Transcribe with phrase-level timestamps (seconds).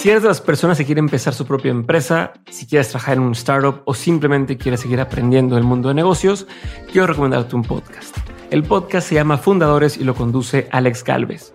[0.00, 3.22] Si eres de las personas que quieren empezar su propia empresa, si quieres trabajar en
[3.22, 6.46] un startup o simplemente quieres seguir aprendiendo el mundo de negocios,
[6.90, 8.16] quiero recomendarte un podcast.
[8.50, 11.52] El podcast se llama Fundadores y lo conduce Alex Galvez.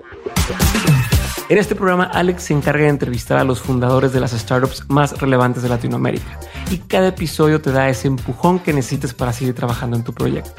[1.50, 5.20] En este programa, Alex se encarga de entrevistar a los fundadores de las startups más
[5.20, 6.40] relevantes de Latinoamérica
[6.70, 10.54] y cada episodio te da ese empujón que necesites para seguir trabajando en tu proyecto.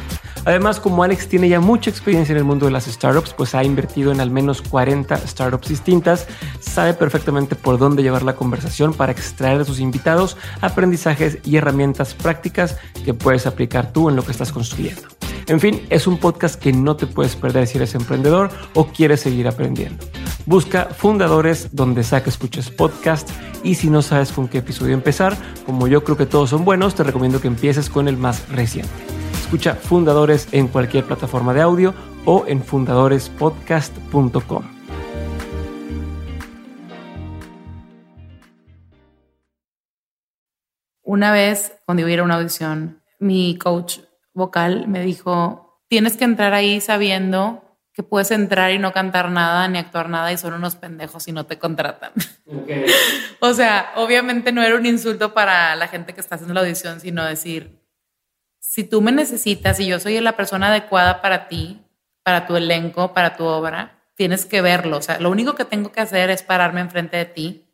[0.47, 3.65] Además, como Alex tiene ya mucha experiencia en el mundo de las startups, pues ha
[3.65, 6.29] invertido en al menos 40 startups distintas,
[6.61, 12.15] sabe perfectamente por dónde llevar la conversación para extraer de sus invitados aprendizajes y herramientas
[12.15, 15.03] prácticas que puedes aplicar tú en lo que estás construyendo.
[15.49, 19.23] En fin, es un podcast que no te puedes perder si eres emprendedor o quieres
[19.23, 20.05] seguir aprendiendo.
[20.45, 23.29] Busca fundadores donde saques escuches podcast
[23.65, 26.95] y si no sabes con qué episodio empezar, como yo creo que todos son buenos,
[26.95, 29.16] te recomiendo que empieces con el más reciente.
[29.47, 34.65] Escucha Fundadores en cualquier plataforma de audio o en fundadorespodcast.com.
[41.05, 44.01] Una vez, cuando iba a ir a una audición, mi coach
[44.35, 47.63] vocal me dijo, tienes que entrar ahí sabiendo
[47.93, 51.33] que puedes entrar y no cantar nada ni actuar nada y son unos pendejos y
[51.33, 52.11] no te contratan.
[53.41, 56.99] o sea, obviamente no era un insulto para la gente que está haciendo la audición,
[56.99, 57.86] sino decir,
[58.77, 61.81] si tú me necesitas y yo soy la persona adecuada para ti,
[62.23, 64.99] para tu elenco, para tu obra, tienes que verlo.
[64.99, 67.65] O sea, lo único que tengo que hacer es pararme enfrente de ti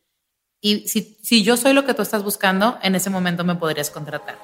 [0.61, 3.91] y si, si yo soy lo que tú estás buscando, en ese momento me podrías
[3.91, 4.37] contratar.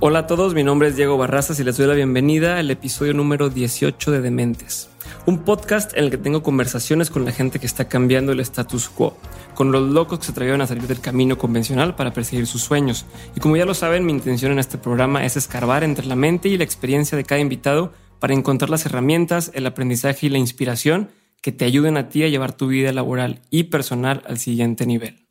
[0.00, 3.14] Hola a todos, mi nombre es Diego Barrazas y les doy la bienvenida al episodio
[3.14, 4.90] número 18 de Dementes,
[5.24, 8.90] un podcast en el que tengo conversaciones con la gente que está cambiando el status
[8.90, 9.16] quo,
[9.54, 13.06] con los locos que se atrevieron a salir del camino convencional para perseguir sus sueños.
[13.36, 16.48] Y como ya lo saben, mi intención en este programa es escarbar entre la mente
[16.48, 21.10] y la experiencia de cada invitado para encontrar las herramientas, el aprendizaje y la inspiración
[21.42, 25.26] que te ayuden a ti a llevar tu vida laboral y personal al siguiente nivel.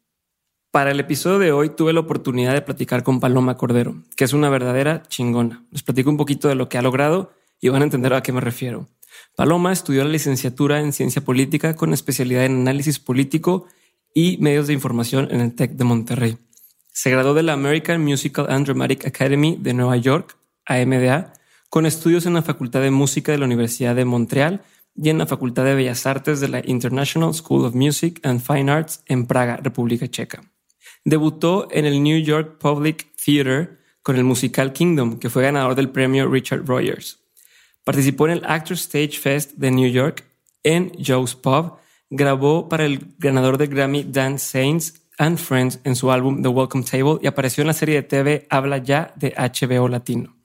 [0.72, 4.34] Para el episodio de hoy tuve la oportunidad de platicar con Paloma Cordero, que es
[4.34, 5.66] una verdadera chingona.
[5.72, 8.32] Les platico un poquito de lo que ha logrado y van a entender a qué
[8.32, 8.88] me refiero.
[9.36, 13.68] Paloma estudió la licenciatura en ciencia política con especialidad en análisis político
[14.14, 16.38] y medios de información en el TEC de Monterrey.
[16.92, 21.34] Se graduó de la American Musical and Dramatic Academy de Nueva York, AMDA,
[21.70, 24.62] con estudios en la Facultad de Música de la Universidad de Montreal
[24.96, 28.72] y en la Facultad de Bellas Artes de la International School of Music and Fine
[28.72, 30.44] Arts en Praga, República Checa.
[31.06, 35.90] Debutó en el New York Public Theater con el musical Kingdom, que fue ganador del
[35.90, 37.20] premio Richard Rogers.
[37.84, 40.26] Participó en el Actors Stage Fest de New York,
[40.64, 41.78] en Joe's Pub,
[42.12, 46.84] grabó para el ganador del Grammy Dan Saints and Friends en su álbum The Welcome
[46.84, 50.36] Table y apareció en la serie de TV Habla Ya de HBO Latino.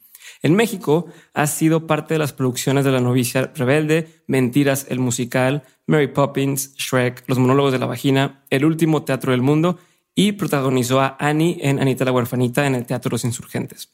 [0.43, 5.65] En México ha sido parte de las producciones de La novicia rebelde, Mentiras, el musical,
[5.87, 9.79] Mary Poppins, Shrek, Los monólogos de la vagina, El último teatro del mundo
[10.15, 13.93] y protagonizó a Annie en Anita la huerfanita en el Teatro Los Insurgentes.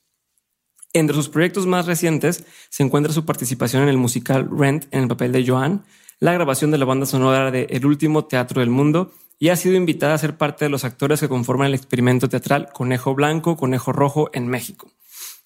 [0.92, 5.08] Entre sus proyectos más recientes se encuentra su participación en el musical Rent en el
[5.08, 5.84] papel de Joan,
[6.22, 9.10] la grabación de la banda sonora de El último teatro del mundo
[9.40, 12.68] y ha sido invitada a ser parte de los actores que conforman el experimento teatral
[12.72, 14.88] Conejo Blanco, Conejo Rojo en México.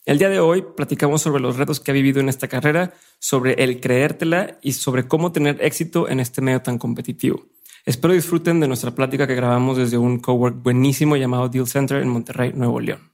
[0.04, 3.54] El día de hoy platicamos sobre los retos que ha vivido en esta carrera, sobre
[3.64, 7.46] el creértela y sobre cómo tener éxito en este medio tan competitivo.
[7.86, 12.10] Espero disfruten de nuestra plática que grabamos desde un cowork buenísimo llamado Deal Center en
[12.10, 13.12] Monterrey, Nuevo León.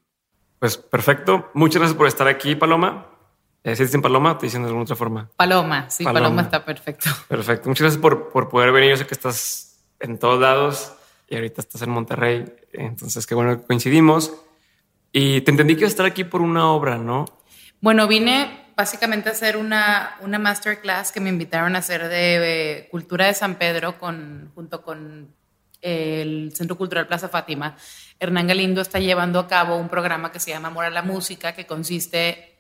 [0.59, 1.51] Pues perfecto.
[1.55, 3.12] Muchas gracias por estar aquí, Paloma.
[3.65, 5.31] Eh, ¿Se dicen Paloma te dicen de alguna otra forma?
[5.37, 7.11] Paloma, sí, Paloma, está perfecto.
[7.29, 7.69] Perfecto.
[7.69, 8.91] Muchas gracias por, por poder venir.
[8.91, 10.93] Yo sé que estás en todos lados
[11.29, 12.45] y ahorita estás en Monterrey.
[12.73, 14.33] Entonces, qué bueno que coincidimos.
[15.13, 17.27] Y te entendí que ibas a estar aquí por una obra, ¿no?
[17.81, 23.35] Bueno, vine básicamente hacer una, una masterclass que me invitaron a hacer de cultura de
[23.35, 25.35] San Pedro con, junto con
[25.81, 27.77] el Centro Cultural Plaza Fátima.
[28.19, 31.53] Hernán Galindo está llevando a cabo un programa que se llama Amor a la Música,
[31.55, 32.52] que consiste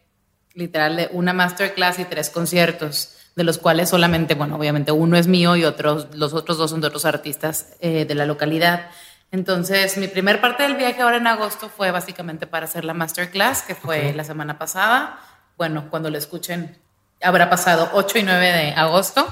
[0.54, 5.26] literal de una masterclass y tres conciertos, de los cuales solamente, bueno, obviamente uno es
[5.26, 8.90] mío y otros, los otros dos son de otros artistas eh, de la localidad.
[9.30, 13.62] Entonces, mi primer parte del viaje ahora en agosto fue básicamente para hacer la masterclass,
[13.62, 15.18] que fue la semana pasada
[15.56, 16.76] bueno, cuando lo escuchen,
[17.20, 19.26] habrá pasado 8 y 9 de agosto.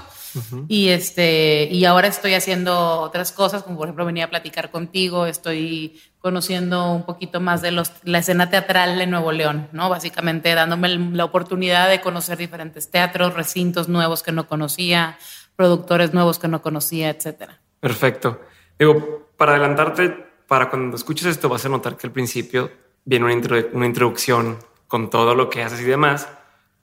[0.69, 5.27] Y este, y ahora estoy haciendo otras cosas, como por ejemplo venir a platicar contigo,
[5.27, 9.88] estoy conociendo un poquito más de los, la escena teatral de Nuevo León, ¿no?
[9.88, 15.19] Básicamente dándome la oportunidad de conocer diferentes teatros, recintos nuevos que no conocía,
[15.56, 17.61] productores nuevos que no conocía, etcétera.
[17.81, 18.41] Perfecto.
[18.79, 20.11] Digo, para adelantarte,
[20.47, 22.71] para cuando escuches esto vas a notar que al principio
[23.05, 26.29] viene una, una introducción con todo lo que haces y demás.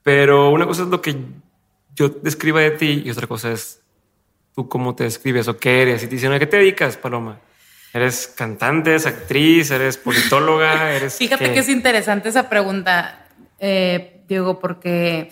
[0.02, 1.16] Pero una cosa es lo que
[1.98, 3.80] yo describa de ti y otra cosa es
[4.54, 6.02] ¿tú cómo te describes o qué eres?
[6.04, 7.40] Y te dicen, ¿a qué te dedicas, Paloma?
[7.92, 10.92] ¿Eres cantante, eres actriz, eres politóloga?
[10.96, 13.26] Eres Fíjate que es interesante esa pregunta,
[13.58, 15.30] eh, Diego, porque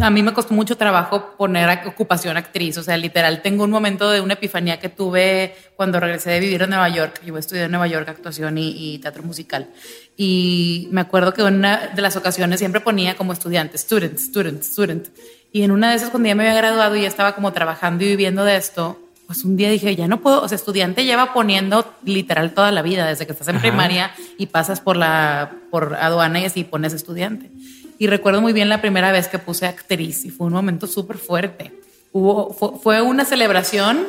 [0.00, 2.78] a mí me costó mucho trabajo poner ocupación actriz.
[2.78, 6.62] O sea, literal, tengo un momento de una epifanía que tuve cuando regresé de vivir
[6.62, 7.20] en Nueva York.
[7.24, 9.70] Yo estudié en Nueva York actuación y, teatro musical.
[10.16, 15.08] Y me acuerdo que una de las ocasiones siempre ponía como estudiante, student, student, student.
[15.52, 18.04] Y en una de esas, cuando ya me había graduado y ya estaba como trabajando
[18.04, 21.32] y viviendo de esto, pues un día dije, ya no puedo, o sea, estudiante lleva
[21.32, 25.96] poniendo literal toda la vida, desde que estás en primaria y pasas por la por
[25.96, 27.50] aduana y así pones estudiante.
[27.98, 31.18] Y recuerdo muy bien la primera vez que puse actriz y fue un momento súper
[31.18, 31.72] fuerte.
[32.12, 34.06] Hubo, fue, una celebración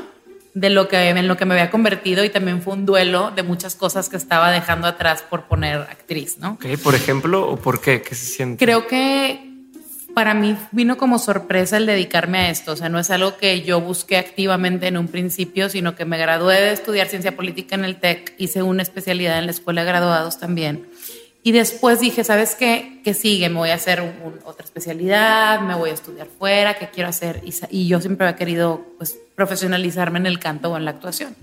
[0.54, 3.44] de lo que, en lo que me había convertido y también fue un duelo de
[3.44, 6.54] muchas cosas que estaba dejando atrás por poner actriz, ¿no?
[6.54, 8.02] Okay, por ejemplo, ¿o por qué?
[8.02, 8.64] ¿Qué se siente?
[8.64, 9.47] Creo que
[10.18, 12.72] para mí vino como sorpresa el dedicarme a esto.
[12.72, 16.18] O sea, no es algo que yo busqué activamente en un principio, sino que me
[16.18, 19.90] gradué de estudiar ciencia política en el TEC, hice una especialidad en la escuela de
[19.90, 20.88] graduados también.
[21.48, 23.00] Y después dije, ¿sabes qué?
[23.06, 23.48] ¿Qué sigue?
[23.48, 24.04] Me voy a hacer
[24.44, 27.42] otra especialidad, me voy a estudiar fuera, ¿qué quiero hacer?
[27.70, 31.38] Y, yo siempre había querido pues, profesionalizarme en el canto o en la actuación.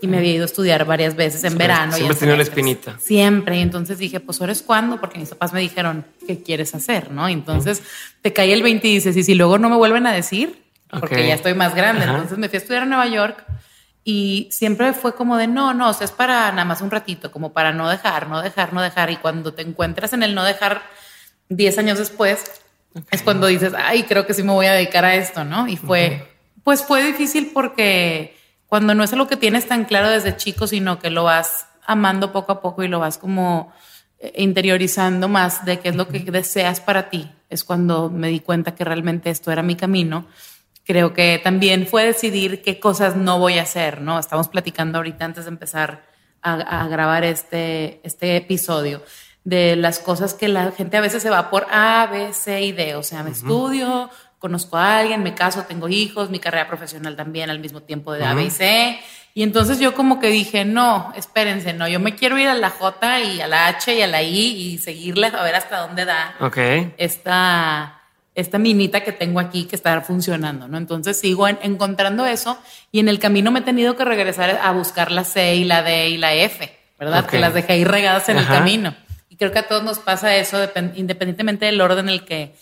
[0.00, 1.92] Y me había ido a estudiar varias veces en verano.
[1.92, 2.98] Siempre tenía la espinita.
[3.00, 3.58] Siempre.
[3.58, 7.10] Y entonces dije, pues ahora es cuándo, porque mis papás me dijeron, ¿qué quieres hacer?
[7.10, 7.28] ¿no?
[7.28, 7.82] entonces
[8.22, 11.26] te caí el 20 y dices, y si luego no me vuelven a decir, porque
[11.26, 12.06] ya estoy más grande.
[12.06, 13.44] Entonces me fui a estudiar a Nueva York
[14.12, 17.30] y siempre fue como de no, no, o sea, es para nada más un ratito,
[17.30, 19.08] como para no dejar, no dejar, no dejar.
[19.10, 20.82] Y cuando te encuentras en el no dejar
[21.48, 22.60] 10 años después,
[23.12, 25.68] es cuando dices, ay, creo que sí me voy a dedicar a esto, ¿no?
[25.68, 26.28] Y fue,
[26.64, 28.36] pues fue difícil porque
[28.66, 32.32] cuando no es algo que tienes tan claro desde chico, sino que lo vas amando
[32.32, 33.72] poco a poco y lo vas como
[34.18, 38.40] eh, interiorizando más de qué es lo que deseas para ti, es cuando me di
[38.40, 40.26] cuenta que realmente esto era mi camino
[40.90, 44.18] creo que también fue decidir qué cosas no voy a hacer, ¿no?
[44.18, 46.02] Estamos platicando ahorita antes de empezar
[46.42, 49.00] a, grabar este, este episodio
[49.44, 52.72] de las cosas que la gente a veces se va por A, B, C y
[52.72, 54.10] D, o sea, me estudio,
[54.40, 58.24] conozco a alguien, me caso, tengo hijos, mi carrera profesional también al mismo tiempo de
[58.24, 58.98] A, B y C.
[59.32, 62.70] Y entonces yo como que dije, no, espérense, no, yo me quiero ir a la
[62.70, 66.04] J y a la H y a la I y seguirle a ver hasta dónde
[66.04, 66.92] da okay.
[66.96, 67.99] esta
[68.40, 70.78] esta minita que tengo aquí que está funcionando, ¿no?
[70.78, 72.58] Entonces sigo encontrando eso
[72.90, 75.82] y en el camino me he tenido que regresar a buscar la C y la
[75.82, 77.26] D y la F, ¿verdad?
[77.26, 78.94] Que las dejé ahí regadas en el camino.
[79.28, 80.58] Y creo que a todos nos pasa eso,
[80.96, 82.54] independientemente del orden en el que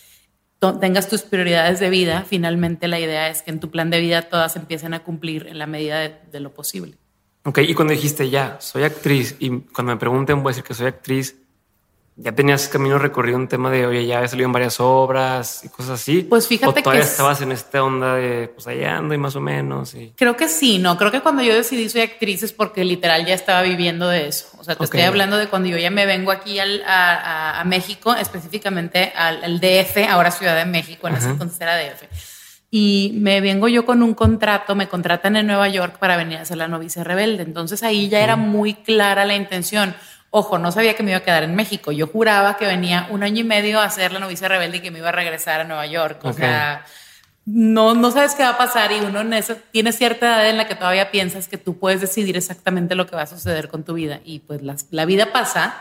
[0.81, 4.23] tengas tus prioridades de vida, finalmente la idea es que en tu plan de vida
[4.23, 6.97] todas empiecen a cumplir en la medida de, de lo posible.
[7.45, 10.75] Ok, y cuando dijiste ya, soy actriz, y cuando me pregunten voy a decir que
[10.75, 11.37] soy actriz,
[12.21, 15.69] ya tenías camino recorrido un tema de, oye, ya había salido en varias obras y
[15.69, 16.23] cosas así.
[16.23, 19.41] Pues fíjate ¿O todavía estabas en esta onda de, pues allá ando y más o
[19.41, 19.95] menos.
[19.95, 20.13] Y...
[20.17, 20.99] Creo que sí, no.
[20.99, 24.49] Creo que cuando yo decidí soy actriz es porque literal ya estaba viviendo de eso.
[24.59, 28.13] O sea, te estoy hablando de cuando yo ya me vengo aquí al, a, México,
[28.17, 32.03] específicamente al, DF, ahora Ciudad de México, en ese entonces era DF.
[32.69, 36.43] Y me vengo yo con un contrato, me contratan en Nueva York para venir a
[36.43, 37.45] hacer la novicia rebelde.
[37.45, 39.95] Entonces ahí ya era muy clara la intención
[40.31, 41.91] Ojo, no sabía que me iba a quedar en México.
[41.91, 44.91] Yo juraba que venía un año y medio a hacer la novicia rebelde y que
[44.91, 46.21] me iba a regresar a Nueva York.
[46.25, 46.85] O sea,
[47.47, 50.59] no, no sabes qué va a pasar y uno en eso, tiene cierta edad en
[50.59, 53.85] la que todavía piensas que tú puedes decidir exactamente lo que va a suceder con
[53.85, 54.21] tu vida.
[54.23, 55.77] Y pues la, vida pasa,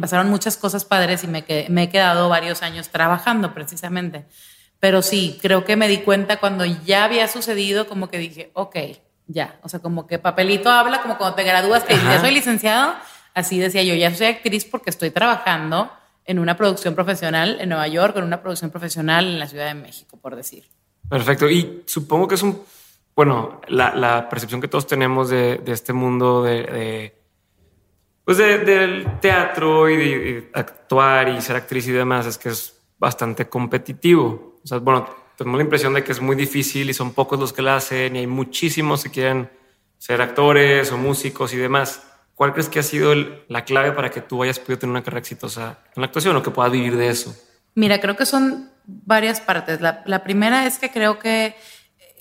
[0.00, 4.24] pasaron muchas cosas padres y me, me he quedado varios años trabajando precisamente.
[4.78, 8.76] Pero sí, creo que me di cuenta cuando ya había sucedido, como que dije, ok,
[9.26, 9.58] ya.
[9.62, 12.94] O sea, como que papelito habla, como cuando te gradúas, que ya soy licenciado
[13.34, 15.90] Así decía yo, ya soy actriz porque estoy trabajando
[16.24, 19.74] en una producción profesional en Nueva York, en una producción profesional en la Ciudad de
[19.74, 20.64] México, por decir.
[21.08, 21.50] Perfecto.
[21.50, 22.62] Y supongo que es un,
[23.16, 27.14] bueno, la, percepción que todos tenemos de, este mundo de,
[28.24, 33.48] pues del teatro y de, actuar y ser actriz y demás es que es bastante
[33.48, 34.58] competitivo.
[34.62, 37.52] O sea, bueno, tenemos la impresión de que es muy difícil y son pocos los
[37.52, 39.50] que la hacen y hay muchísimos que quieren
[39.98, 42.09] ser actores o músicos y demás.
[42.40, 43.12] ¿Cuál crees que ha sido
[43.48, 46.42] la clave para que tú hayas podido tener una carrera exitosa en la actuación o
[46.42, 47.36] que puedas vivir de eso?
[47.74, 49.82] Mira, creo que son varias partes.
[49.82, 51.54] La, primera es que creo que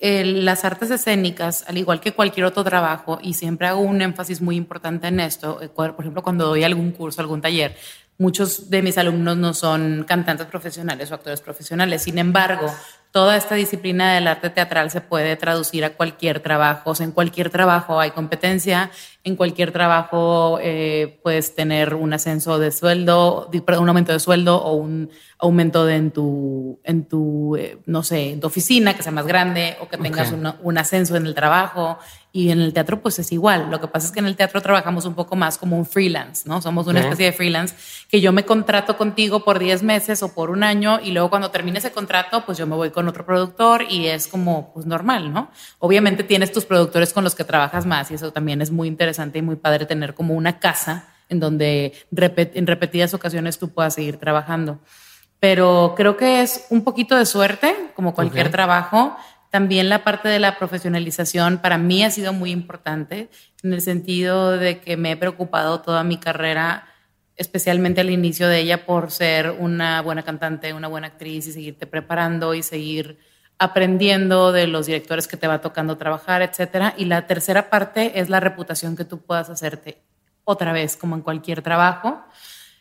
[0.01, 4.41] eh, las artes escénicas, al igual que cualquier otro trabajo, y siempre hago un énfasis
[4.41, 7.77] muy importante en esto, eh, por ejemplo, cuando doy algún curso, algún taller,
[8.17, 12.03] muchos de mis alumnos no son cantantes profesionales o actores profesionales.
[12.03, 12.69] Sin embargo,
[13.11, 16.91] toda esta disciplina del arte teatral se puede traducir a cualquier trabajo.
[16.91, 18.91] O sea, en cualquier trabajo hay competencia,
[19.25, 24.75] En cualquier trabajo eh, puedes tener un ascenso de sueldo, un aumento de sueldo o
[24.75, 29.11] un aumento de en tu, en tu eh, no sé, en tu oficina, que sea
[29.11, 31.99] más grande o que tengas un ascenso en el trabajo.
[32.31, 33.71] Y en el teatro pues es igual.
[33.71, 36.47] Lo que pasa es que en el teatro trabajamos un poco más como un freelance,
[36.47, 36.61] ¿no?
[36.61, 37.73] Somos una especie de freelance
[38.07, 41.49] que yo me contrato contigo por 10 meses o por un año y luego cuando
[41.49, 45.33] termine ese contrato pues yo me voy con otro productor y es como pues normal,
[45.33, 45.49] ¿no?
[45.79, 49.08] Obviamente tienes tus productores con los que trabajas más y eso también es muy interesante
[49.17, 54.17] y muy padre tener como una casa en donde en repetidas ocasiones tú puedas seguir
[54.17, 54.79] trabajando.
[55.39, 59.15] Pero creo que es un poquito de suerte, como cualquier trabajo.
[59.51, 63.29] También la parte de la profesionalización para mí ha sido muy importante
[63.63, 66.87] en el sentido de que me he preocupado toda mi carrera,
[67.35, 71.87] especialmente al inicio de ella, por ser una buena cantante, una buena actriz y seguirte
[71.87, 73.17] preparando y seguir
[73.59, 76.95] aprendiendo de los directores que te va tocando trabajar, etcétera.
[76.97, 79.99] Y la tercera parte es la reputación que tú puedas hacerte
[80.45, 82.23] otra vez, como en cualquier trabajo.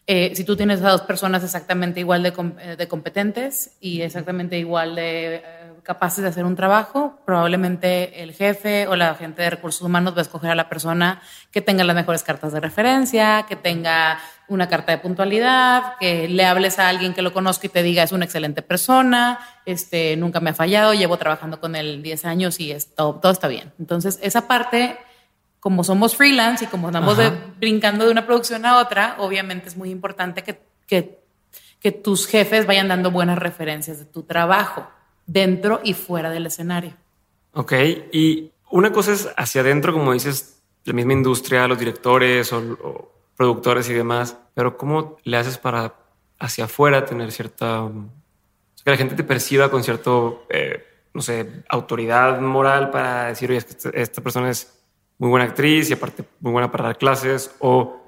[0.06, 4.56] Eh, si tú tienes a dos personas exactamente igual de, eh, de competentes y exactamente
[4.58, 5.42] igual de
[5.88, 10.18] capaces de hacer un trabajo, probablemente el jefe o la gente de recursos humanos va
[10.18, 14.68] a escoger a la persona que tenga las mejores cartas de referencia, que tenga una
[14.68, 18.12] carta de puntualidad, que le hables a alguien que lo conozca y te diga es
[18.12, 22.76] una excelente persona, este, nunca me ha fallado, llevo trabajando con él 10 años y
[22.94, 23.72] todo está bien.
[23.78, 24.98] Entonces, esa parte
[25.58, 27.16] como somos freelance y como andamos
[27.58, 31.18] brincando de una producción a otra, obviamente es muy importante que, que,
[31.80, 34.86] que, tus jefes vayan dando buenas referencias de tu trabajo
[35.28, 36.94] dentro y fuera del escenario.
[37.52, 37.72] Ok,
[38.12, 43.88] y una cosa es hacia adentro, como dices, la misma industria, los directores o, productores
[43.88, 45.94] y demás, pero ¿cómo le haces para
[46.40, 47.88] hacia afuera tener cierta...
[48.84, 53.58] que la gente te perciba con cierto, eh, no sé, autoridad moral para decir, oye,
[53.58, 54.80] es que esta persona es
[55.18, 58.02] muy buena actriz y aparte muy buena para dar clases, o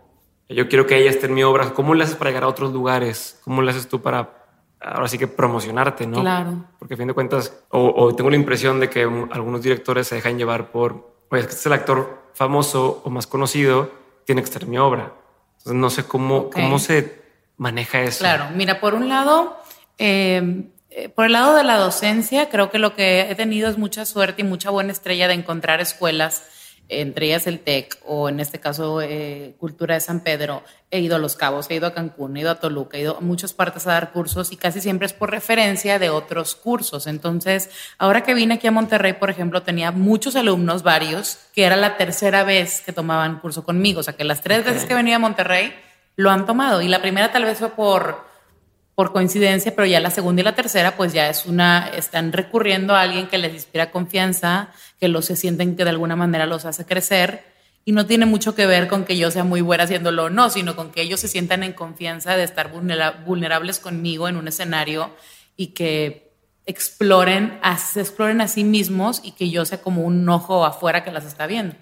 [0.49, 1.73] yo quiero que ella esté en mi obra.
[1.75, 3.41] ¿Cómo le haces para llegar a otros lugares?
[3.45, 4.40] ¿Cómo le haces tú para
[4.81, 6.21] ahora sí que promocionarte, no?
[6.21, 6.65] Claro.
[6.79, 10.39] Porque a fin de cuentas, o, tengo la impresión de que algunos directores se dejan
[10.39, 13.91] llevar por, oye, es que este es el actor famoso o más conocido,
[14.25, 15.13] tiene que estar en mi obra.
[15.59, 17.21] Entonces no sé cómo, cómo se
[17.57, 18.21] maneja eso.
[18.21, 19.59] Claro, mira, por un lado,
[19.99, 23.77] eh, eh, por el lado de la docencia, creo que lo que he tenido es
[23.77, 26.45] mucha suerte y mucha buena estrella de encontrar escuelas
[26.91, 31.17] entre ellas el TEC o en este caso eh, Cultura de San Pedro, he ido
[31.17, 33.53] a Los Cabos, he ido a Cancún, he ido a Toluca, he ido a muchas
[33.53, 37.07] partes a dar cursos y casi siempre es por referencia de otros cursos.
[37.07, 41.77] Entonces, ahora que vine aquí a Monterrey, por ejemplo, tenía muchos alumnos, varios, que era
[41.77, 45.17] la tercera vez que tomaban curso conmigo, o sea que las tres veces que venía
[45.17, 45.73] a Monterrey
[46.17, 46.83] lo han tomado.
[46.83, 48.30] Y la primera tal vez fue por
[49.01, 52.95] por coincidencia, pero ya la segunda y la tercera, pues ya es una, están recurriendo
[52.95, 54.69] a alguien que les inspira confianza,
[55.01, 57.43] que los se sienten que de alguna manera los hace crecer
[57.87, 60.51] y no tiene mucho que ver con que yo sea muy buena haciéndolo o no,
[60.51, 62.71] sino con que ellos se sientan en confianza de estar
[63.25, 65.17] vulnerables conmigo en un escenario
[65.57, 66.35] y que
[66.67, 71.11] exploren, se exploren a sí mismos y que yo sea como un ojo afuera que
[71.11, 71.75] las está viendo.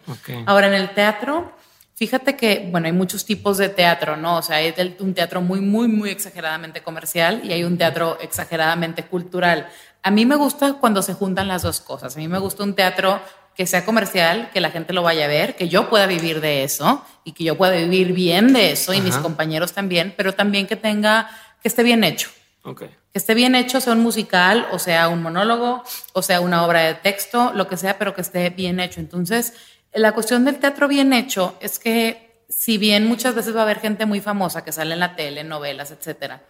[0.47, 1.53] Ahora en el teatro,
[1.99, 4.37] Fíjate que, bueno, hay muchos tipos de teatro, ¿no?
[4.37, 9.03] O sea, hay un teatro muy, muy, muy exageradamente comercial y hay un teatro exageradamente
[9.03, 9.69] cultural.
[10.05, 12.15] A mí me gusta cuando se juntan las dos cosas.
[12.15, 13.21] A mí me gusta un teatro
[13.57, 16.63] que sea comercial, que la gente lo vaya a ver, que yo pueda vivir de
[16.63, 20.69] eso y que yo pueda vivir bien de eso y mis compañeros también, pero también
[20.69, 21.29] que tenga,
[21.61, 22.31] que esté bien hecho.
[22.63, 22.91] Okay.
[23.13, 26.83] Que esté bien hecho, sea un musical, o sea un monólogo, o sea una obra
[26.83, 29.01] de texto, lo que sea, pero que esté bien hecho.
[29.01, 29.55] Entonces,
[29.93, 33.81] la cuestión del teatro bien hecho es que si bien muchas veces va a haber
[33.81, 36.43] gente muy famosa que sale en la tele, novelas, etcétera,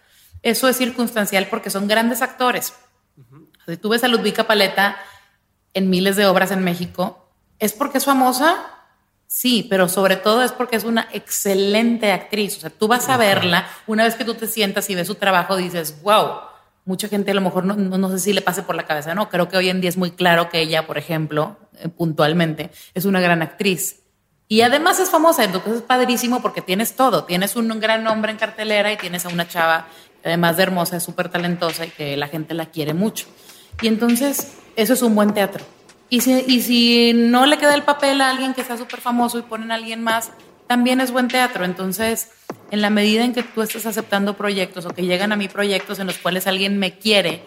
[0.42, 2.73] eso es circunstancial porque son grandes actores.
[3.66, 4.97] Si tú ves a Ludwika Paleta
[5.75, 7.28] en miles de obras en México,
[7.59, 8.57] ¿es porque es famosa?
[9.26, 12.57] Sí, pero sobre todo es porque es una excelente actriz.
[12.57, 15.16] O sea, tú vas a verla, una vez que tú te sientas y ves su
[15.16, 16.40] trabajo, dices, wow,
[16.88, 19.28] mucha gente a lo mejor no, no, sé si le pase por la cabeza, no,
[19.28, 23.04] creo que hoy en día es muy claro que ella, por ejemplo, eh, puntualmente, es
[23.04, 24.00] una gran actriz.
[24.49, 28.38] Y además es famosa, entonces es padrísimo porque tienes todo, tienes un gran nombre en
[28.38, 29.87] cartelera y tienes a una chava
[30.25, 33.26] además de hermosa, es súper talentosa y que la gente la quiere mucho.
[33.83, 35.64] Y entonces eso es un buen teatro.
[36.09, 39.38] Y si, y si no le queda el papel a alguien que está súper famoso
[39.38, 40.33] y ponen a alguien más,
[40.69, 41.65] también es buen teatro.
[41.65, 42.31] Entonces,
[42.71, 45.99] en la medida en que tú estás aceptando proyectos o que llegan a mí proyectos
[45.99, 47.43] en los cuales alguien me quiere,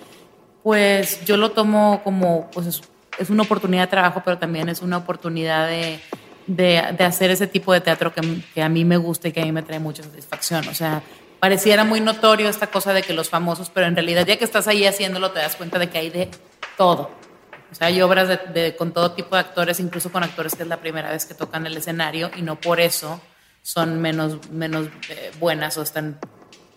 [0.63, 4.97] pues yo lo tomo como, pues es, una oportunidad de trabajo, pero también es una
[4.97, 5.99] oportunidad de,
[6.47, 8.21] de, hacer ese tipo de teatro que,
[8.53, 10.67] que, a mí me gusta y que a mí me trae mucha satisfacción.
[10.67, 11.03] O sea,
[11.39, 14.67] pareciera muy notorio esta cosa de que los famosos, pero en realidad ya que estás
[14.67, 16.29] ahí haciéndolo te das cuenta de que hay de
[16.77, 17.20] todo.
[17.71, 20.69] O sea, hay obras de, con todo tipo de actores, incluso con actores que es
[20.69, 23.21] la primera vez que tocan el escenario y no por eso
[23.61, 26.19] son menos, menos eh, buenas o están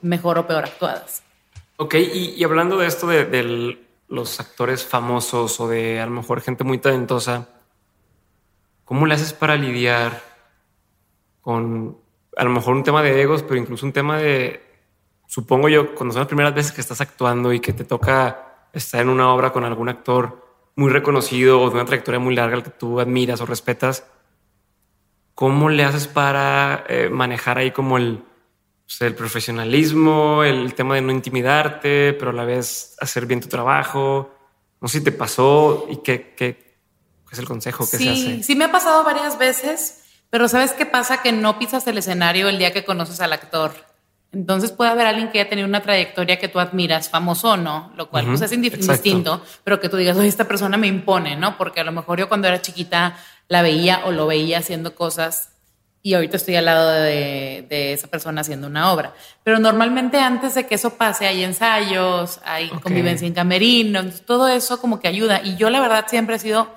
[0.03, 1.23] mejor o peor actuadas.
[1.77, 6.63] Ok, y, hablando de esto de, los actores famosos o de a lo mejor gente
[6.63, 7.49] muy talentosa,
[8.85, 10.23] ¿cómo le haces para lidiar
[11.41, 11.99] con
[12.37, 14.63] a lo mejor un tema de egos, pero incluso un tema de,
[15.27, 19.01] supongo yo, cuando son las primeras veces que estás actuando y que te toca estar
[19.01, 20.44] en una obra con algún actor
[20.76, 24.04] muy reconocido o de una trayectoria muy larga al que tú admiras o respetas,
[25.35, 28.25] ¿cómo le haces para eh, manejar ahí como el,
[29.00, 34.35] el profesionalismo, el tema de no intimidarte, pero a la vez hacer bien tu trabajo?
[34.81, 36.76] No sé si te pasó y qué, qué,
[37.31, 38.43] es el consejo que se hace.
[38.43, 41.23] Sí, me ha pasado varias veces, pero ¿sabes qué pasa?
[41.23, 43.73] Que no pisas el escenario el día que conoces al actor.
[44.35, 47.93] Entonces puede haber alguien que haya tenido una trayectoria que tú admiras, famoso o no,
[47.97, 51.57] lo cual pues, es indistinto, pero que tú digas, oye, esta persona me impone, ¿no?
[51.57, 53.17] Porque a lo mejor yo cuando era chiquita
[53.49, 55.50] la veía o lo veía haciendo cosas
[56.03, 59.14] y ahorita estoy al lado de, esa persona haciendo una obra.
[59.43, 64.81] Pero normalmente antes de que eso pase hay ensayos, hay convivencia en camerino, todo eso
[64.81, 65.41] como que ayuda.
[65.43, 66.75] Y yo la verdad siempre he sido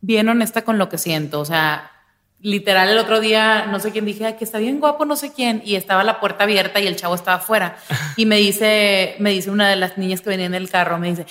[0.00, 1.90] bien honesta con lo que siento, o sea,
[2.40, 5.60] literal el otro día, no sé quién dije, que está bien guapo, no sé quién,
[5.64, 7.76] y estaba la puerta abierta y el chavo estaba afuera.
[8.16, 11.10] Y me dice, me dice una de las niñas que venía en el carro, me
[11.10, 11.26] dice,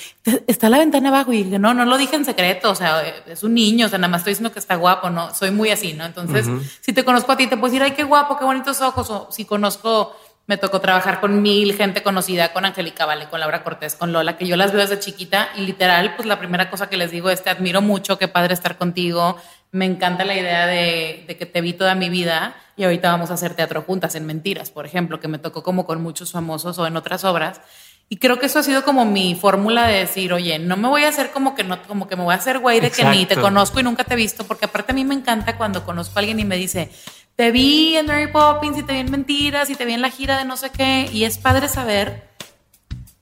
[0.48, 1.32] está la ventana abajo.
[1.32, 4.00] Y dije, no, no lo dije en secreto, o sea, es un niño, o sea,
[4.00, 6.06] nada más estoy diciendo que está guapo, no, soy muy así, ¿no?
[6.06, 6.46] Entonces,
[6.82, 9.30] si te conozco a ti, te puedo decir, ay, qué guapo, qué bonitos ojos, o
[9.32, 10.14] si conozco
[10.48, 14.38] me tocó trabajar con mil gente conocida, con Angélica Vale, con Laura Cortés, con Lola,
[14.38, 17.30] que yo las veo desde chiquita y literal, pues la primera cosa que les digo
[17.30, 19.38] es te admiro mucho, qué padre estar contigo,
[19.72, 23.36] me encanta la idea de, que te vi toda mi vida y ahorita vamos a
[23.36, 26.88] hacer teatro juntas en Mentiras, por ejemplo, que me tocó como con muchos famosos o
[26.88, 27.62] en otras obras.
[28.10, 31.04] Y creo que eso ha sido como mi fórmula de decir, oye, no me voy
[31.04, 33.26] a hacer como que no, como que me voy a hacer güey de que ni
[33.26, 36.14] te conozco y nunca te he visto, porque aparte a mí me encanta cuando conozco
[36.16, 36.90] a alguien y me dice,
[37.36, 40.10] te vi en Mary Poppins y te vi en Mentiras y te vi en la
[40.10, 41.10] gira de no sé qué.
[41.12, 42.30] Y es padre saber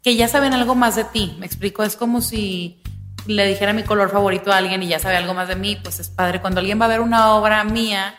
[0.04, 1.36] que ya saben algo más de ti.
[1.40, 2.80] Me explico, es como si
[3.26, 5.78] le dijera mi color favorito a alguien y ya sabe algo más de mí.
[5.82, 6.42] Pues es padre.
[6.42, 8.16] Cuando alguien va a ver una obra mía,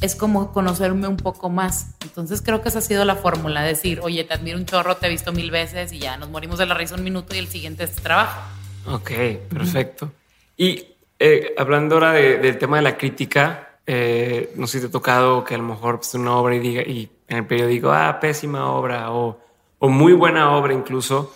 [0.00, 1.94] es como conocerme un poco más.
[2.02, 5.06] Entonces creo que esa ha sido la fórmula, decir, oye, te admiro un chorro, te
[5.06, 7.48] he visto mil veces y ya nos morimos de la risa un minuto y el
[7.48, 8.40] siguiente es trabajo.
[8.86, 9.10] Ok,
[9.48, 10.12] perfecto.
[10.56, 10.86] Y
[11.18, 15.44] eh, hablando ahora del tema de la crítica, eh, no sé si te ha tocado
[15.44, 18.70] que a lo mejor pues, una obra y diga, y en el periódico, ah, pésima
[18.70, 19.40] obra o,
[19.78, 21.34] o muy buena obra incluso,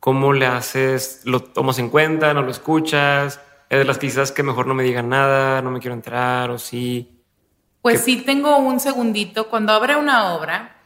[0.00, 1.20] ¿cómo le haces?
[1.24, 2.34] ¿Lo tomas en cuenta?
[2.34, 3.40] ¿No lo escuchas?
[3.68, 6.58] ¿Es de las quizás que mejor no me digan nada, no me quiero enterar o
[6.58, 7.22] sí?
[7.82, 9.48] Pues sí, tengo un segundito.
[9.48, 10.76] Cuando abre una obra,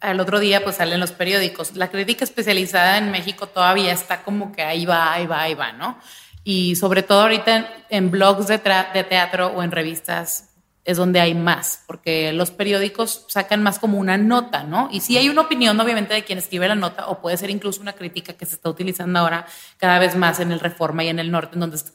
[0.00, 1.74] al otro día pues salen los periódicos.
[1.76, 5.72] La crítica especializada en México todavía está como que ahí va, ahí va, ahí va,
[5.72, 5.98] ¿no?
[6.44, 8.60] Y sobre todo ahorita en, blogs de,
[8.94, 10.55] de, teatro o en revistas
[10.86, 14.88] es donde hay más, porque los periódicos sacan más como una nota, ¿no?
[14.92, 17.80] Y sí hay una opinión, obviamente, de quien escribe la nota, o puede ser incluso
[17.80, 19.46] una crítica que se está utilizando ahora
[19.78, 21.92] cada vez más en el Reforma y en el Norte, en donde es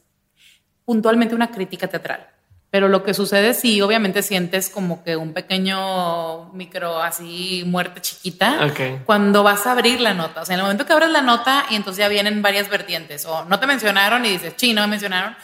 [0.84, 2.28] puntualmente una crítica teatral.
[2.70, 8.72] Pero lo que sucede sí, obviamente sientes como que un pequeño micro así muerte chiquita
[9.06, 10.42] cuando vas a abrir la nota.
[10.42, 13.26] O sea, en el momento que abres la nota y entonces ya vienen varias vertientes.
[13.26, 15.36] O no te mencionaron y dices, sí, no me mencionaron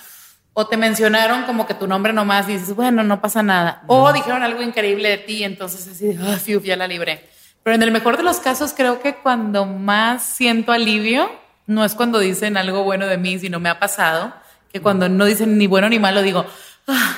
[0.59, 3.83] o te mencionaron como que tu nombre nomás y dices, bueno, no pasa nada.
[3.85, 7.29] O dijeron algo increíble de ti, entonces así, ah, sí, ya la libré.
[7.61, 11.29] Pero en el mejor de los casos, creo que cuando más siento alivio,
[11.67, 14.33] no es cuando dicen algo bueno de mí, sino me ha pasado,
[14.73, 16.43] que cuando no dicen ni bueno ni malo, digo,
[16.87, 17.17] ah,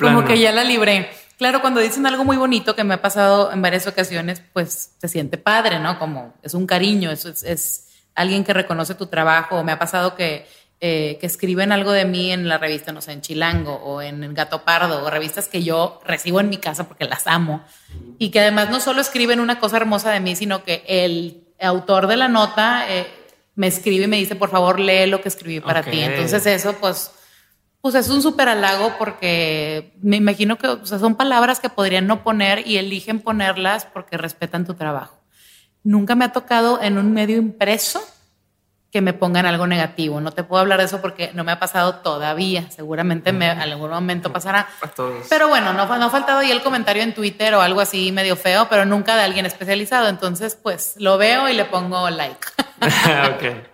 [0.00, 1.10] como que ya la libré.
[1.38, 5.06] Claro, cuando dicen algo muy bonito que me ha pasado en varias ocasiones, pues se
[5.06, 6.00] siente padre, ¿no?
[6.00, 9.62] Como es un cariño, es, es alguien que reconoce tu trabajo.
[9.62, 10.44] Me ha pasado que
[10.80, 14.34] eh, que escriben algo de mí en la revista, no sé, en Chilango o en
[14.34, 17.64] Gato Pardo, o revistas que yo recibo en mi casa porque las amo,
[18.18, 22.06] y que además no solo escriben una cosa hermosa de mí, sino que el autor
[22.06, 23.06] de la nota eh,
[23.54, 26.00] me escribe y me dice, por favor, lee lo que escribí para ti.
[26.00, 27.12] Entonces eso, pues,
[27.80, 32.66] pues es un súper halago porque me imagino que son palabras que podrían no poner
[32.66, 35.18] y eligen ponerlas porque respetan tu trabajo.
[35.82, 38.02] Nunca me ha tocado en un medio impreso
[38.94, 40.20] que me pongan algo negativo.
[40.20, 42.70] No te puedo hablar de eso porque no me ha pasado todavía.
[42.70, 44.68] Seguramente me, en algún momento pasará.
[45.28, 48.36] Pero bueno, no, no ha faltado ahí el comentario en Twitter o algo así medio
[48.36, 50.06] feo, pero nunca de alguien especializado.
[50.08, 52.38] Entonces, pues lo veo y le pongo like.
[53.34, 53.66] ok.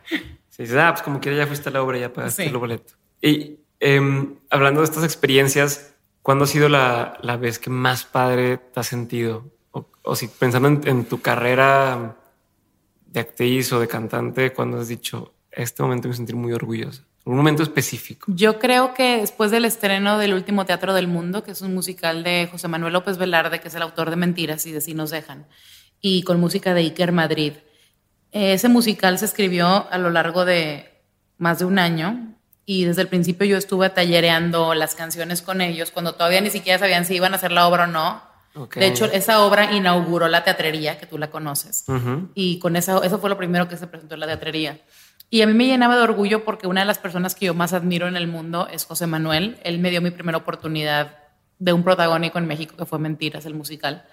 [0.48, 2.94] Sí, ah, pues como quiera ya fuiste a la obra, ya pagaste el boleto.
[3.20, 8.56] Y em, hablando de estas experiencias, ¿cuándo ha sido la, la, vez que más padre
[8.56, 9.44] te has sentido?
[9.70, 12.16] O, si pensando en tu carrera
[13.10, 17.04] de actriz o de cantante cuando has dicho, este momento me sentir muy orgullosa?
[17.24, 18.32] Un momento específico.
[18.34, 22.24] Yo creo que después del estreno del último Teatro del Mundo, que es un musical
[22.24, 25.10] de José Manuel López Velarde, que es el autor de Mentiras y de Si nos
[25.10, 25.46] dejan,
[26.00, 27.52] y con música de Iker Madrid.
[28.32, 30.88] Ese musical se escribió a lo largo de
[31.36, 35.90] más de un año y desde el principio yo estuve tallereando las canciones con ellos
[35.90, 38.22] cuando todavía ni siquiera sabían si iban a hacer la obra o no.
[38.54, 41.84] De hecho, esa obra inauguró la teatrería, que tú la conoces.
[42.34, 44.80] Y con esa, eso fue lo primero que se presentó en la teatrería.
[45.30, 47.72] Y a mí me llenaba de orgullo porque una de las personas que yo más
[47.72, 49.58] admiro en el mundo es José Manuel.
[49.62, 51.18] Él me dio mi primera oportunidad
[51.60, 54.04] de un protagónico en México que fue Mentiras, el musical.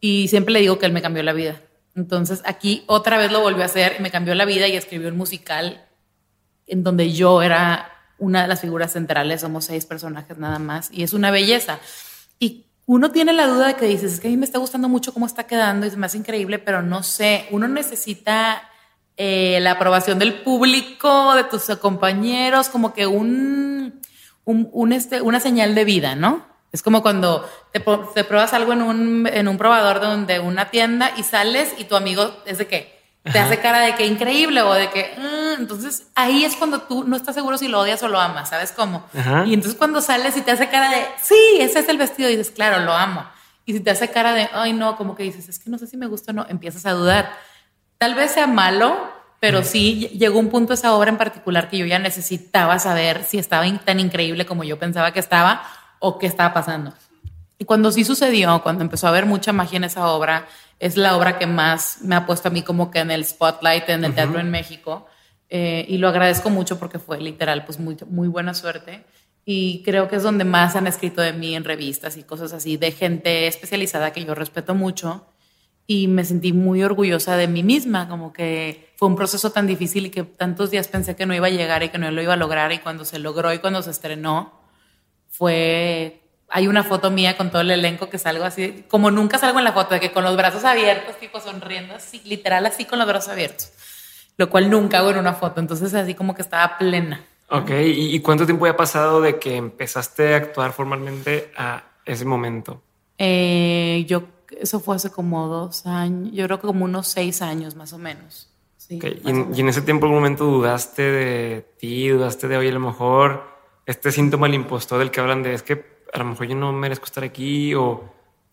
[0.00, 1.60] Y siempre le digo que él me cambió la vida.
[1.94, 5.08] Entonces aquí otra vez lo volvió a hacer y me cambió la vida y escribió
[5.08, 5.84] un musical
[6.66, 11.02] en donde yo era una de las figuras centrales, somos seis personajes nada más y
[11.02, 11.80] es una belleza.
[12.38, 14.88] Y uno tiene la duda de que dices, es que a mí me está gustando
[14.88, 18.68] mucho cómo está quedando y es más increíble, pero no sé, uno necesita
[19.16, 24.00] eh, la aprobación del público, de tus compañeros, como que un,
[24.44, 26.44] un, este, una señal de vida, ¿no?
[26.72, 31.22] Es como cuando te, pruebas algo en un, en un probador de una tienda y
[31.22, 34.90] sales y tu amigo es de que te hace cara de que increíble o de
[34.90, 38.20] que mm", entonces ahí es cuando tú no estás seguro si lo odias o lo
[38.20, 39.04] amas, ¿sabes cómo?
[39.46, 42.36] Y entonces cuando sales y te hace cara de sí, ese es el vestido y
[42.36, 43.24] dices, claro, lo amo.
[43.64, 45.86] Y si te hace cara de ay no, como que dices, es que no sé
[45.86, 47.32] si me gusta o no, empiezas a dudar.
[47.98, 51.86] Tal vez sea malo, pero sí llegó un punto esa obra en particular que yo
[51.86, 55.62] ya necesitaba saber si estaba tan increíble como yo pensaba que estaba
[56.00, 56.92] o qué estaba pasando.
[57.58, 60.46] Y cuando sí sucedió, cuando empezó a haber mucha magia en esa obra,
[60.82, 63.88] es la obra que más me ha puesto a mí como que en el spotlight
[63.88, 65.06] en el teatro en México.
[65.48, 69.04] Eh, y lo agradezco mucho porque fue literal, pues muy, muy buena suerte.
[69.44, 72.78] Y creo que es donde más han escrito de mí en revistas y cosas así,
[72.78, 75.24] de gente especializada que yo respeto mucho.
[75.86, 80.06] Y me sentí muy orgullosa de mí misma, como que fue un proceso tan difícil
[80.06, 82.32] y que tantos días pensé que no iba a llegar y que no lo iba
[82.34, 82.72] a lograr.
[82.72, 84.52] Y cuando se logró y cuando se estrenó,
[85.28, 86.21] fue
[86.52, 89.64] hay una foto mía con todo el elenco que salgo así, como nunca salgo en
[89.64, 93.08] la foto, de que con los brazos abiertos, tipo sonriendo así, literal así con los
[93.08, 93.72] brazos abiertos,
[94.36, 97.24] lo cual nunca hago en una foto, entonces así como que estaba plena.
[97.48, 102.26] Ok, ¿y cuánto tiempo ya ha pasado de que empezaste a actuar formalmente a ese
[102.26, 102.82] momento?
[103.16, 107.76] Eh, yo, eso fue hace como dos años, yo creo que como unos seis años
[107.76, 108.50] más o menos.
[108.76, 112.68] Sí, ¿Y, en, ¿Y, en, ese tiempo algún momento dudaste de ti, dudaste de, oye,
[112.68, 113.44] a lo mejor
[113.86, 116.72] este síntoma del impostor del que hablan de es que a lo mejor yo no
[116.72, 118.02] merezco estar aquí o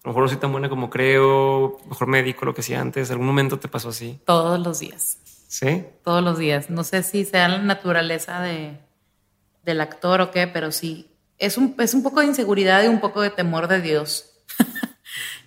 [0.04, 2.62] a lo mejor no soy tan buena como creo, mejor me dedico a lo que
[2.62, 3.12] hacía antes.
[3.12, 4.20] ¿Algún momento te pasó así?
[4.26, 5.18] Todos los días.
[5.48, 5.86] ¿Sí?
[6.04, 6.70] Todos los días.
[6.70, 8.80] No sé si sea la naturaleza de,
[9.64, 11.12] del actor o qué, pero sí.
[11.38, 14.32] Es un, es un poco de inseguridad y un poco de temor de Dios.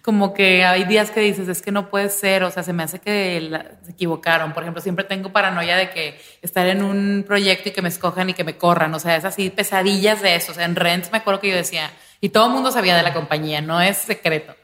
[0.02, 2.82] como que hay días que dices, es que no puede ser, o sea, se me
[2.82, 3.50] hace que
[3.84, 4.52] se equivocaron.
[4.52, 8.28] Por ejemplo, siempre tengo paranoia de que estar en un proyecto y que me escojan
[8.28, 10.58] y que me corran, o sea, es así, pesadillas de eso.
[10.60, 13.60] En Rent me acuerdo que yo decía, y todo el mundo sabía de la compañía,
[13.60, 14.56] no es secreto.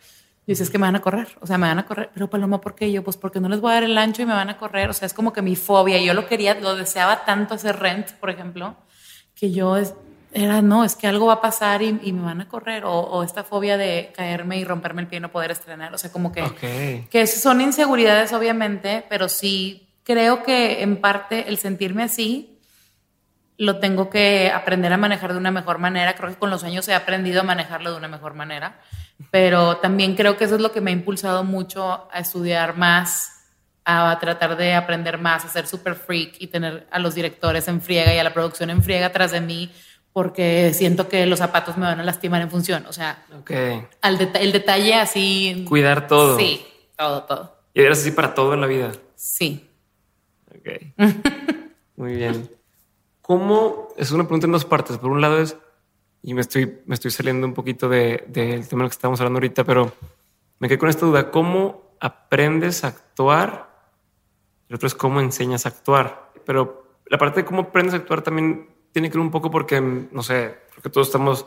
[0.44, 2.28] Y dices, es que me van a correr, o sea, me van a correr, pero
[2.28, 3.04] Paloma, ¿por qué yo?
[3.04, 4.92] Pues porque no les voy a dar el ancho y me van a correr, o
[4.92, 8.30] sea, es como que mi fobia, yo lo quería, lo deseaba tanto hacer Rent, por
[8.30, 8.74] ejemplo,
[9.36, 9.76] que yo
[10.44, 13.44] era, no, es que algo va a pasar y, me van a correr, o, esta
[13.44, 17.06] fobia de caerme y romperme el pie y no poder estrenar, o sea, como que,
[17.10, 22.58] que son inseguridades, obviamente, pero sí creo que en parte el sentirme así
[23.56, 26.86] lo tengo que aprender a manejar de una mejor manera, creo que con los años
[26.88, 28.80] he aprendido a manejarlo de una mejor manera,
[29.30, 33.34] pero también creo que eso es lo que me ha impulsado mucho a estudiar más
[33.90, 37.80] a tratar de aprender más, a ser super freak y tener a los directores en
[37.80, 39.72] friega y a la producción en friega tras de mí
[40.12, 42.86] porque siento que los zapatos me van a lastimar en función.
[42.86, 43.24] O sea,
[44.00, 45.64] al el detalle así.
[45.68, 46.38] Cuidar todo.
[46.38, 46.66] Sí,
[46.96, 47.56] todo, todo.
[47.74, 48.92] ¿Y eres así para todo en la vida?
[49.14, 49.68] Sí.
[50.50, 51.04] Ok.
[51.96, 52.50] Muy bien.
[53.22, 53.88] ¿Cómo?
[53.96, 54.98] Es una pregunta en dos partes.
[54.98, 55.56] Por un lado es,
[56.22, 59.36] y me estoy, me estoy saliendo un poquito del de, tema del que estamos hablando
[59.36, 59.92] ahorita, pero
[60.58, 61.30] me quedé con esta duda.
[61.30, 63.68] ¿Cómo aprendes a actuar?
[64.68, 66.32] El otro es cómo enseñas a actuar.
[66.44, 69.80] Pero la parte de cómo aprendes a actuar también tiene que ver un poco porque,
[69.80, 71.46] no sé, creo que todos estamos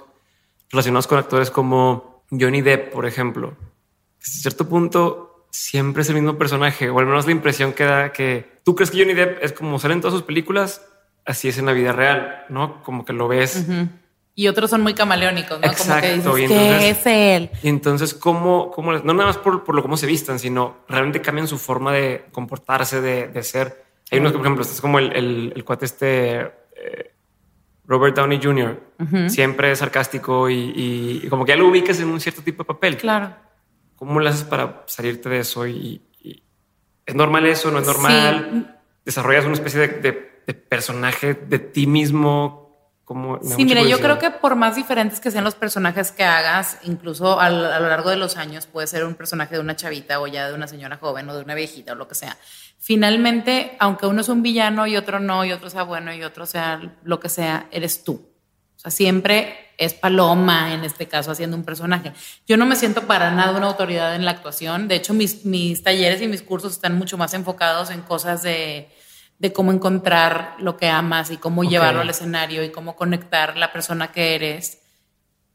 [0.69, 3.55] relacionados con actores como Johnny Depp, por ejemplo.
[3.59, 8.13] A cierto punto siempre es el mismo personaje, o al menos la impresión que da
[8.13, 10.85] que tú crees que Johnny Depp es como sale en todas sus películas,
[11.25, 12.81] así es en la vida real, ¿no?
[12.83, 13.65] Como que lo ves.
[14.33, 15.67] Y otros son muy camaleónicos, ¿no?
[15.67, 16.23] Exacto.
[16.23, 17.51] Como que dices, ¿qué es él?
[17.63, 21.21] Y entonces, ¿cómo, cómo no nada más por, por, lo cómo se vistan, sino realmente
[21.21, 23.83] cambian su forma de comportarse, de, de ser?
[24.09, 27.11] Hay unos, por ejemplo, este es como el, el, el cuate este, eh,
[27.85, 28.79] Robert Downey Jr.
[29.29, 32.97] siempre es sarcástico y, como que ya lo ubicas en un cierto tipo de papel.
[32.97, 33.35] Claro.
[33.95, 35.67] ¿Cómo lo haces para salirte de eso?
[35.67, 36.01] Y,
[37.05, 37.71] ¿Es normal eso?
[37.71, 38.77] ¿No es normal?
[39.05, 40.13] desarrollas una especie de,
[40.53, 42.59] personaje de ti mismo.
[43.03, 46.77] Como sí, mira, yo creo que por más diferentes que sean los personajes que hagas,
[46.83, 50.27] incluso a, lo largo de los años, puede ser un personaje de una chavita o
[50.27, 52.37] ya de una señora joven o de una viejita o lo que sea.
[52.83, 56.47] Finalmente, aunque uno es un villano y otro no, y otro sea bueno y otro
[56.47, 58.27] sea lo que sea, eres tú.
[58.75, 62.11] O sea, siempre es Paloma, en este caso, haciendo un personaje.
[62.47, 64.87] Yo no me siento para nada una autoridad en la actuación.
[64.87, 68.89] De hecho, mis, mis talleres y mis cursos están mucho más enfocados en cosas de,
[69.37, 73.71] de cómo encontrar lo que amas y cómo llevarlo al escenario y cómo conectar la
[73.71, 74.79] persona que eres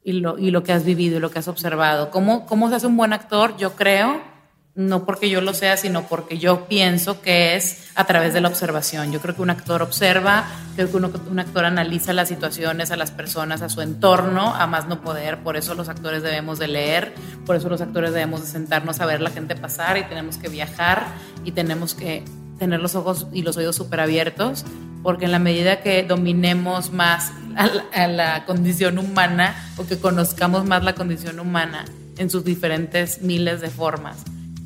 [0.05, 2.12] y lo, y lo que has vivido y lo que has observado.
[2.12, 3.57] ¿Cómo, ¿Cómo se hace un buen actor?
[3.57, 4.36] Yo creo
[4.77, 8.49] no porque yo lo sea, sino porque yo pienso que es a través de la
[8.49, 9.11] observación.
[9.11, 10.45] Yo creo que un actor observa,
[10.77, 14.87] creo que un actor analiza las situaciones, a las personas, a su entorno, a más
[14.87, 15.39] no poder.
[15.39, 17.15] Por eso los actores debemos de leer,
[17.47, 20.51] por eso los actores debemos de sentarnos a ver la gente pasar y tenemos que
[20.51, 21.07] viajar
[21.43, 22.23] y tenemos que
[22.59, 24.67] tener los ojos y los oídos súper abiertos,
[25.03, 30.85] porque en la medida que dominemos más a la condición humana o que conozcamos más
[30.85, 31.87] la condición humana
[32.19, 34.19] en sus diferentes miles de formas,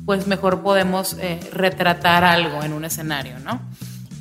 [0.05, 3.61] pues mejor podemos eh, retratar algo en un escenario, ¿no?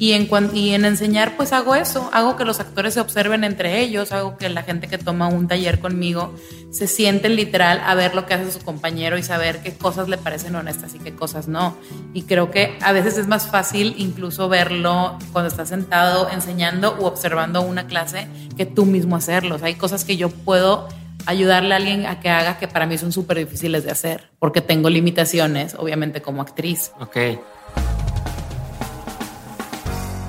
[0.01, 3.81] Y en, y en enseñar, pues hago eso, hago que los actores se observen entre
[3.81, 6.35] ellos, hago que la gente que toma un taller conmigo
[6.71, 10.17] se siente literal a ver lo que hace su compañero y saber qué cosas le
[10.17, 11.77] parecen honestas y qué cosas no.
[12.15, 17.05] Y creo que a veces es más fácil incluso verlo cuando estás sentado enseñando u
[17.05, 19.59] observando una clase que tú mismo hacerlo.
[19.61, 20.89] hay cosas que yo puedo
[21.31, 24.61] ayudarle a alguien a que haga que para mí son súper difíciles de hacer, porque
[24.61, 26.93] tengo limitaciones, obviamente, como actriz.
[27.01, 27.17] Ok.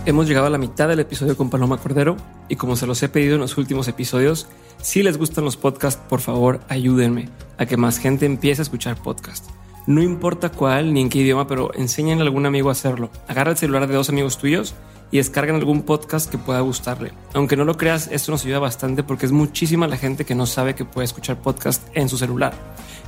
[0.05, 2.17] Hemos llegado a la mitad del episodio con Paloma Cordero
[2.49, 4.47] y como se los he pedido en los últimos episodios,
[4.81, 8.95] si les gustan los podcasts, por favor ayúdenme a que más gente empiece a escuchar
[8.95, 9.49] podcasts.
[9.87, 13.09] No importa cuál ni en qué idioma, pero enséñenle a algún amigo a hacerlo.
[13.27, 14.75] Agarra el celular de dos amigos tuyos
[15.09, 17.11] y descargan algún podcast que pueda gustarle.
[17.33, 20.45] Aunque no lo creas, esto nos ayuda bastante porque es muchísima la gente que no
[20.45, 22.53] sabe que puede escuchar podcast en su celular.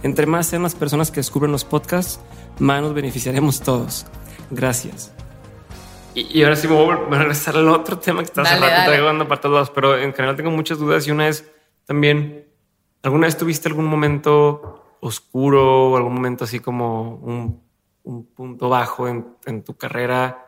[0.01, 2.19] Entre más sean las personas que descubren los podcasts,
[2.59, 4.05] más nos beneficiaremos todos.
[4.49, 5.13] Gracias.
[6.15, 9.71] Y, ahora sí me voy a regresar al otro tema que estás hablando para todos,
[9.71, 11.49] pero en general tengo muchas dudas y una es
[11.85, 12.45] también,
[13.01, 17.63] ¿alguna vez tuviste algún momento oscuro o algún momento así como un,
[18.35, 20.43] punto bajo en, en tu carrera?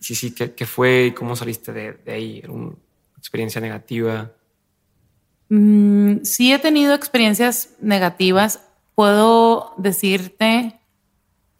[0.00, 2.42] sí, sí, ¿qué, fue y cómo saliste de, ahí?
[2.48, 2.72] ¿Una
[3.16, 4.32] experiencia negativa?
[5.48, 8.60] Mm, sí he tenido experiencias negativas.
[8.94, 10.80] Puedo decirte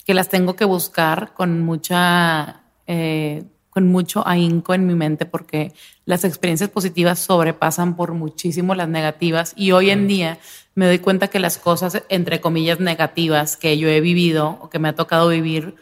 [0.05, 5.73] que las tengo que buscar con mucha, eh, con mucho ahínco en mi mente porque
[6.05, 10.39] las experiencias positivas sobrepasan por muchísimo las negativas y hoy en día
[10.79, 14.79] me doy cuenta que las cosas, entre comillas, negativas que yo he vivido o que
[14.79, 15.75] me ha tocado vivir,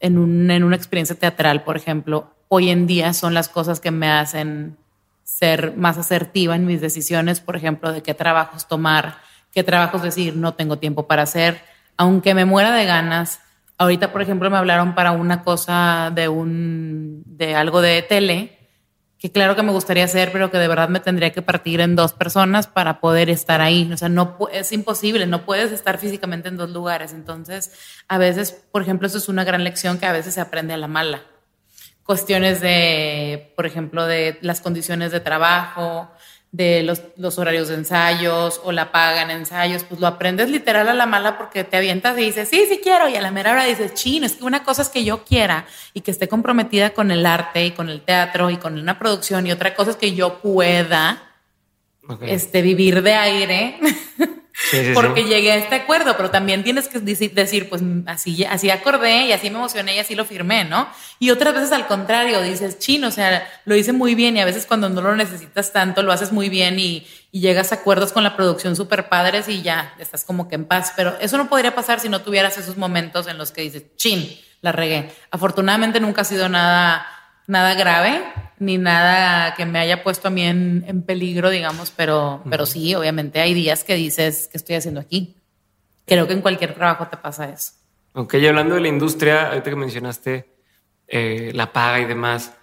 [0.00, 4.76] en, una experiencia teatral, por ejemplo, hoy en día son las cosas que me hacen
[5.24, 9.16] ser más asertiva en mis decisiones, por ejemplo, de qué trabajos tomar,
[9.50, 11.62] qué trabajos decir, no tengo tiempo para hacer,
[11.96, 13.40] aunque me muera de ganas.
[13.78, 18.55] Ahorita, por ejemplo, me hablaron para una cosa de un de algo de tele
[19.26, 21.96] que claro que me gustaría hacer, pero que de verdad me tendría que partir en
[21.96, 23.90] dos personas para poder estar ahí.
[23.92, 27.12] O sea, no es imposible, no puedes estar físicamente en dos lugares.
[27.12, 27.72] Entonces,
[28.06, 30.76] a veces, por ejemplo, eso es una gran lección que a veces se aprende a
[30.76, 31.22] la mala.
[32.04, 36.08] Cuestiones de, por ejemplo, de las condiciones de trabajo,
[36.56, 40.88] de los, los, horarios de ensayos o la paga en ensayos, pues lo aprendes literal
[40.88, 43.52] a la mala porque te avientas y dices, sí, sí quiero, y a la mera
[43.52, 46.94] hora dices, chino, es que una cosa es que yo quiera y que esté comprometida
[46.94, 49.96] con el arte y con el teatro y con una producción y otra cosa es
[49.96, 51.25] que yo pueda
[52.22, 53.78] este, vivir de aire
[54.94, 59.32] porque llegué a este acuerdo, pero también tienes que decir, pues así, así acordé y
[59.32, 60.88] así me emocioné y así lo firmé, ¿no?
[61.18, 64.44] Y otras veces al contrario, dices, chino, o sea, lo hice muy bien y a
[64.44, 68.24] veces cuando no lo necesitas tanto, lo haces muy bien y, llegas a acuerdos con
[68.24, 70.94] la producción súper padres y ya, estás como que en paz.
[70.96, 74.26] Pero eso no podría pasar si no tuvieras esos momentos en los que dices, chin,
[74.62, 75.12] la regué.
[75.30, 77.06] Afortunadamente nunca ha sido nada
[77.46, 78.22] nada grave
[78.58, 83.40] ni nada que me haya puesto a mí en, peligro, digamos, pero, pero sí, obviamente
[83.40, 85.36] hay días que dices, ¿qué estoy haciendo aquí?
[86.06, 87.72] Creo que en cualquier trabajo te pasa eso.
[88.14, 90.48] Ok, y hablando de la industria, ahorita que mencionaste
[91.06, 92.54] eh, la paga y demás,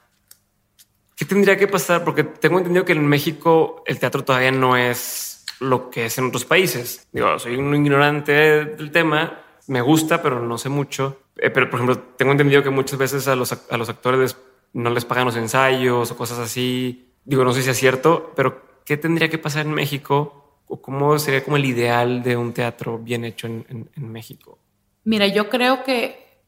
[1.15, 2.03] ¿qué tendría que pasar?
[2.03, 6.25] Porque tengo entendido que en México el teatro todavía no es lo que es en
[6.25, 7.07] otros países.
[7.11, 8.31] Digo, soy un ignorante
[8.65, 11.19] del tema, me gusta, pero no sé mucho.
[11.37, 14.35] Eh, pero, por ejemplo, tengo entendido que muchas veces a los, a los actores
[14.73, 17.13] no les pagan los ensayos o cosas así.
[17.23, 20.61] Digo, no sé si es cierto, pero ¿qué tendría que pasar en México?
[20.67, 24.57] ¿O cómo sería como el ideal de un teatro bien hecho en, México?
[25.03, 26.41] Mira, yo creo que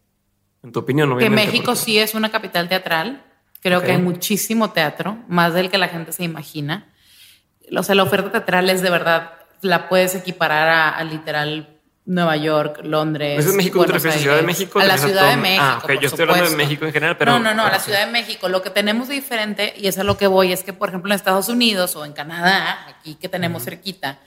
[0.63, 1.45] en tu opinión, Que obviamente.
[1.45, 3.23] México porque- sí es una capital teatral.
[3.61, 6.93] Creo que hay muchísimo teatro, más del que la gente se imagina.
[7.75, 11.74] O sea, la oferta teatral es de verdad, la puedes equiparar a, a literal
[12.07, 13.39] Nueva York, Londres.
[13.39, 13.79] ¿Eso es México?
[13.79, 14.41] ¿Tú te Buenos refieres a Ciudad de.
[14.43, 14.79] México?
[14.79, 15.63] A ¿Te la Ciudad de México.
[15.65, 16.55] Ah, ok, por yo estoy hablando de.
[16.55, 17.79] México en general, pero- No, no, no, a la.
[17.79, 18.47] Ciudad de México.
[18.47, 21.11] Lo que tenemos de diferente, y es a lo que voy, es que, por ejemplo,
[21.11, 24.19] en Estados Unidos o en Canadá, aquí que tenemos cerquita,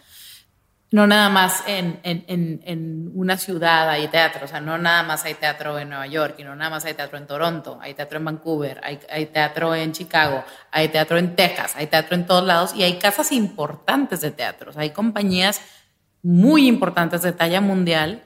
[0.90, 5.02] no nada más en, en, en, en una ciudad hay teatro, o sea, no nada
[5.02, 7.92] más hay teatro en Nueva York y no nada más hay teatro en Toronto, hay
[7.92, 12.26] teatro en Vancouver, hay, hay teatro en Chicago, hay teatro en Texas, hay teatro en
[12.26, 15.60] todos lados y hay casas importantes de teatro, o sea, hay compañías
[16.22, 18.24] muy importantes de talla mundial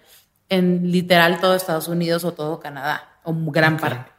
[0.48, 4.12] en literal todo Estados Unidos o todo Canadá, o gran parte.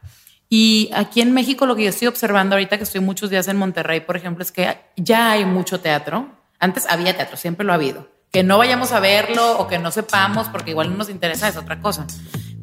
[0.48, 3.56] Y aquí en México lo que yo estoy observando ahorita que estoy muchos días en
[3.56, 6.28] Monterrey, por ejemplo, es que ya hay mucho teatro.
[6.58, 8.08] Antes había teatro, siempre lo ha habido.
[8.30, 11.56] Que no vayamos a verlo o que no sepamos porque igual no nos interesa es
[11.56, 12.06] otra cosa.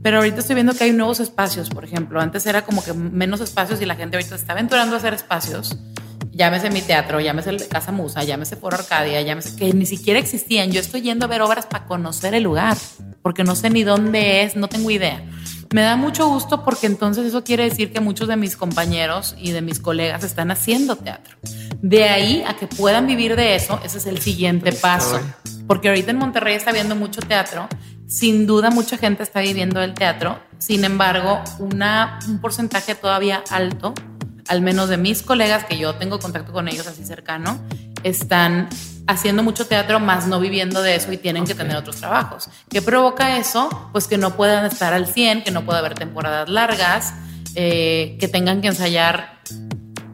[0.03, 2.19] Pero ahorita estoy viendo que hay nuevos espacios, por ejemplo.
[2.19, 5.77] Antes era como que menos espacios y la gente ahorita está aventurando a hacer espacios.
[6.31, 10.19] Llámese mi teatro, llámese el de Casa Musa, llámese Foro Arcadia, llámese que ni siquiera
[10.19, 10.71] existían.
[10.71, 12.77] Yo estoy yendo a ver obras para conocer el lugar,
[13.21, 15.21] porque no sé ni dónde es, no tengo idea.
[15.73, 19.51] Me da mucho gusto porque entonces eso quiere decir que muchos de mis compañeros y
[19.51, 21.37] de mis colegas están haciendo teatro.
[21.81, 25.19] De ahí a que puedan vivir de eso, ese es el siguiente paso.
[25.67, 27.69] Porque ahorita en Monterrey está viendo mucho teatro.
[28.05, 30.39] Sin duda mucha gente está viviendo del teatro.
[30.57, 33.93] Sin embargo, una, un porcentaje todavía alto,
[34.51, 37.57] al menos de mis colegas, que yo tengo contacto con ellos así cercano,
[38.03, 38.67] están
[39.07, 42.49] haciendo mucho teatro, más no viviendo de eso y tienen que tener otros trabajos.
[42.69, 43.89] ¿Qué provoca eso?
[43.93, 47.13] Pues que no puedan estar al 100, que no pueda haber temporadas largas,
[47.55, 49.39] eh, que tengan que ensayar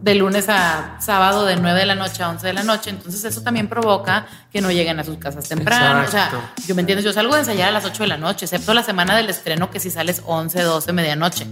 [0.03, 2.91] de lunes a sábado de 9 de la noche a 11 de la noche.
[2.91, 6.05] Entonces eso también provoca que no lleguen a sus casas temprano.
[6.07, 6.29] O sea,
[6.67, 8.83] yo me entiendes, yo salgo de ensayar a las 8 de la noche, excepto la
[8.83, 11.47] semana del estreno que si sales 11, 12, medianoche.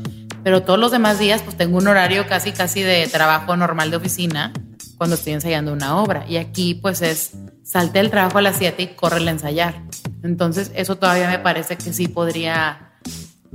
[0.45, 3.97] Pero todos los demás días pues tengo un horario casi casi de trabajo normal de
[3.97, 4.53] oficina
[4.95, 6.23] cuando estoy ensayando una obra.
[6.29, 7.31] Y aquí pues es
[7.63, 9.81] salte del trabajo a las 7 y corre a ensayar.
[10.21, 12.91] Entonces eso todavía me parece que sí podría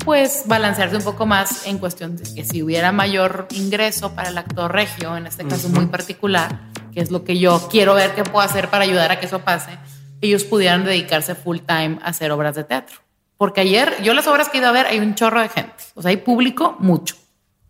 [0.05, 4.39] pues balancearse un poco más en cuestión de que si hubiera mayor ingreso para el
[4.39, 6.59] actor regio, en este caso muy particular,
[6.93, 9.39] que es lo que yo quiero ver qué puedo hacer para ayudar a que eso
[9.43, 9.79] pase,
[10.21, 12.97] ellos pudieran dedicarse full time a hacer obras de teatro.
[13.41, 15.73] Porque ayer, yo las obras que he ido a ver, hay un chorro de gente.
[15.95, 17.17] O sea, hay público mucho.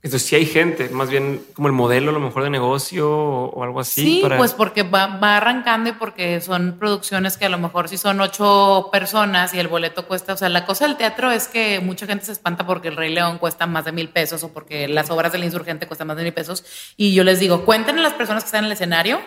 [0.02, 3.50] Entonces sí hay gente, más bien como el modelo a lo mejor de negocio o,
[3.50, 4.02] o algo así.
[4.02, 7.88] Sí, para- pues porque va, va arrancando y porque son producciones que a lo mejor
[7.88, 11.46] si son ocho personas y el boleto cuesta, o sea, la cosa del teatro es
[11.46, 14.52] que mucha gente se espanta porque el Rey León cuesta más de mil pesos o
[14.52, 16.64] porque las obras del insurgente cuestan más de mil pesos.
[16.96, 19.20] Y yo les digo, cuenten las personas que están en el escenario,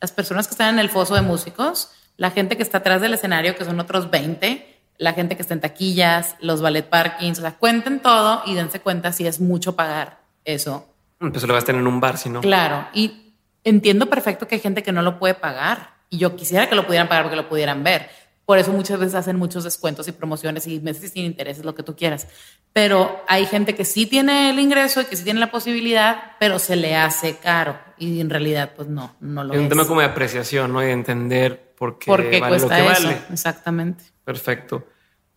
[0.00, 3.14] las personas que están en el foso de músicos, la gente que está atrás del
[3.14, 7.42] escenario, que son otros 20, la gente que está en taquillas, los ballet parkings, o
[7.42, 10.86] sea, cuenten todo y dense cuenta si es mucho pagar eso
[11.18, 12.40] Pues lo vas a tener en un bar, si no.
[12.40, 13.32] Claro, y
[13.64, 16.86] entiendo perfecto que hay gente que no lo puede pagar y yo quisiera que lo
[16.86, 18.10] pudieran pagar porque lo pudieran ver.
[18.44, 21.82] Por eso muchas veces hacen muchos descuentos y promociones y meses sin intereses, lo que
[21.82, 22.26] tú quieras.
[22.72, 26.58] Pero hay gente que sí tiene el ingreso y que sí tiene la posibilidad, pero
[26.58, 30.00] se le hace caro y en realidad pues no, no lo Es un tema como
[30.00, 30.82] de apreciación, ¿no?
[30.82, 33.02] Y de entender por qué, ¿Por qué vale lo cuesta que eso?
[33.08, 33.18] vale.
[33.32, 34.04] Exactamente.
[34.24, 34.86] Perfecto.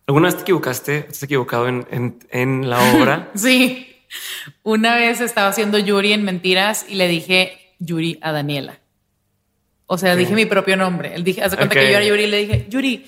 [0.06, 0.98] ¿Alguna vez te equivocaste?
[0.98, 3.30] ¿Estás equivocado en, en, en la obra?
[3.34, 3.88] Sí.
[4.62, 8.78] Una vez estaba haciendo Yuri en Mentiras y le dije Yuri a Daniela.
[9.86, 11.14] O sea, dije mi propio nombre.
[11.14, 13.06] Él dije, hace cuenta que yo era Yuri y le dije, Yuri,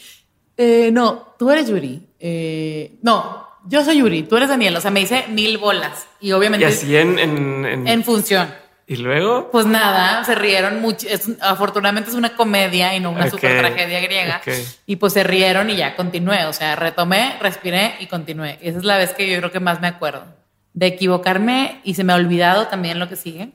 [0.57, 2.01] eh, no, tú eres Yuri.
[2.19, 4.79] Eh, no, yo soy Yuri, tú eres Daniela.
[4.79, 6.07] O sea, me hice mil bolas.
[6.21, 8.49] Y y obviamente así en, en, en- en función.
[8.87, 9.51] Y luego.
[9.51, 11.07] Pues nada, se rieron mucho.
[11.09, 14.43] Es- afortunadamente es una comedia y no una Ok, super tragedia griega.
[14.47, 14.53] ok.
[14.87, 16.45] Y pues se rieron y ya continué.
[16.47, 18.59] O sea, retomé, respiré y continué.
[18.63, 20.27] Y esa es la vez que yo creo que más me acuerdo.
[20.75, 23.51] De equivocarme y se me ha olvidado también lo que sigue.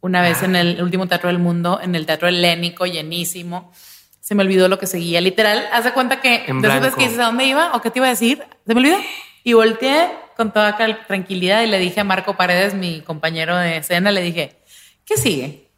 [0.00, 3.72] Una vez en el último teatro del mundo, en el teatro helénico, llenísimo,
[4.20, 5.20] se me olvidó lo que seguía.
[5.20, 7.80] Literal, haz de cuenta que En de esas veces que dices a dónde iba o
[7.82, 8.96] qué te iba a decir, se me olvidó.
[9.42, 14.12] Y volteé con toda tranquilidad y le dije a Marco Paredes, mi compañero de escena,
[14.12, 14.60] le dije,
[15.04, 15.70] ¿qué sigue?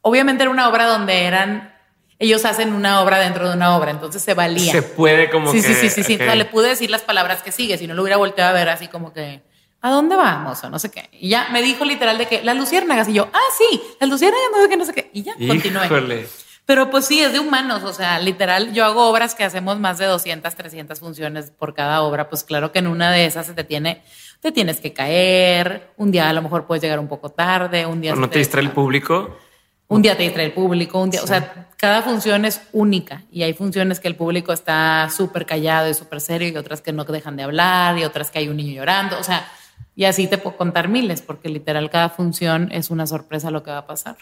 [0.00, 1.74] Obviamente era una obra donde eran,
[2.18, 4.72] ellos hacen una obra dentro de una obra, entonces se valía.
[4.72, 5.68] Se puede como sí, que.
[5.68, 6.14] sí, sí, sí, sí.
[6.14, 6.22] ok.
[6.22, 8.54] O sea, le pude decir las palabras que sigue, si no lo hubiera volteado a
[8.54, 9.42] ver así como que,
[9.82, 10.64] ¿a dónde vamos?
[10.64, 11.10] O no sé qué.
[11.12, 14.48] Y ya me dijo literal de que las luciérnagas y yo, ah, sí, las luciérnagas,
[14.52, 15.10] no sé qué, no sé qué.
[15.12, 16.26] Y ya, continué.
[16.70, 19.98] Pero pues sí, es de humanos, o sea, literal, yo hago obras que hacemos más
[19.98, 23.54] de 200, 300 funciones por cada obra, pues claro que en una de esas se
[23.54, 24.04] te tiene,
[24.38, 28.00] te tienes que caer, un día a lo mejor puedes llegar un poco tarde, un
[28.00, 28.12] día...
[28.12, 29.36] ¿O se no te distrae el público?
[29.88, 33.42] Un día te distrae el público, un día, o sea, cada función es única y
[33.42, 37.02] hay funciones que el público está súper callado y súper serio y otras que no
[37.02, 39.44] dejan de hablar y otras que hay un niño llorando, o sea,
[39.96, 43.72] y así te puedo contar miles porque literal cada función es una sorpresa lo que
[43.72, 44.18] va a pasar.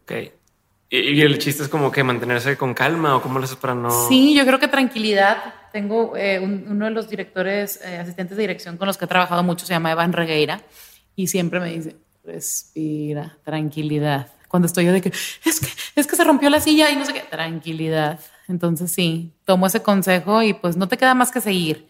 [0.00, 0.37] Ok.
[0.90, 4.08] Y, el chiste es como que mantenerse con calma o cómo lo haces para no...
[4.08, 5.54] Sí, yo creo que tranquilidad.
[5.72, 9.42] Tengo eh, uno de los directores, eh, asistentes de dirección con los que he trabajado
[9.42, 10.62] mucho, se llama Evan Regueira
[11.14, 15.12] y siempre me dice, respira, tranquilidad cuando estoy yo de que
[15.44, 18.18] es que es que se rompió la silla y no sé qué, tranquilidad.
[18.48, 21.86] Entonces sí, tomo ese consejo y pues no te queda más que seguir.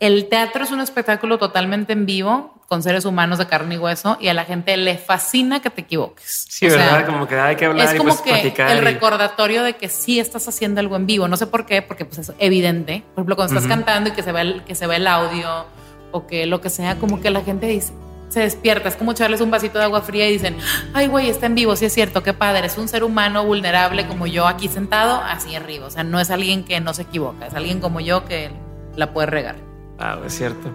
[0.00, 4.16] El teatro es un espectáculo totalmente en vivo, con seres humanos de carne y hueso,
[4.20, 6.46] y a la gente le fascina que te equivoques.
[6.48, 7.04] Sí, ¿verdad?
[7.06, 10.80] como que hay que hablar es como que el recordatorio de que sí estás haciendo
[10.80, 11.26] algo en vivo.
[11.26, 13.02] No sé por qué, porque pues es evidente.
[13.14, 15.66] Por ejemplo, cuando estás cantando y que se ve el, que se ve el audio
[16.12, 17.92] o que lo que sea, como que la gente dice,
[18.28, 18.88] se despierta.
[18.88, 20.56] Es como echarles un vasito de agua fría y dicen,
[20.94, 22.66] ay, güey, está en vivo, sí es cierto, qué padre.
[22.68, 25.86] Es un ser humano vulnerable como yo aquí sentado, así arriba.
[25.86, 28.52] O sea, no es alguien que no se equivoca, es alguien como yo que
[28.94, 29.67] la puede regar.
[29.98, 30.70] Ah, es cierto.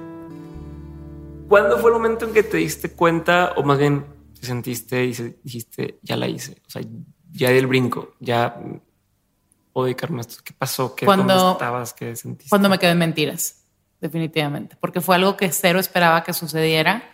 [1.48, 4.06] ¿Cuándo fue el momento en que te diste cuenta, o más bien
[4.40, 5.14] te sentiste y
[5.44, 6.62] dijiste, ya la hice?
[6.68, 6.82] O sea,
[7.32, 8.60] ya di el brinco, ya
[9.72, 10.44] puedo dedicarme a esto.
[10.44, 10.96] ¿Qué pasó?
[10.96, 11.94] ¿Qué, cuando, estabas?
[11.94, 12.50] ¿Qué sentiste?
[12.50, 13.66] Cuando me quedé en mentiras,
[14.02, 17.14] definitivamente, porque fue algo que cero esperaba que sucediera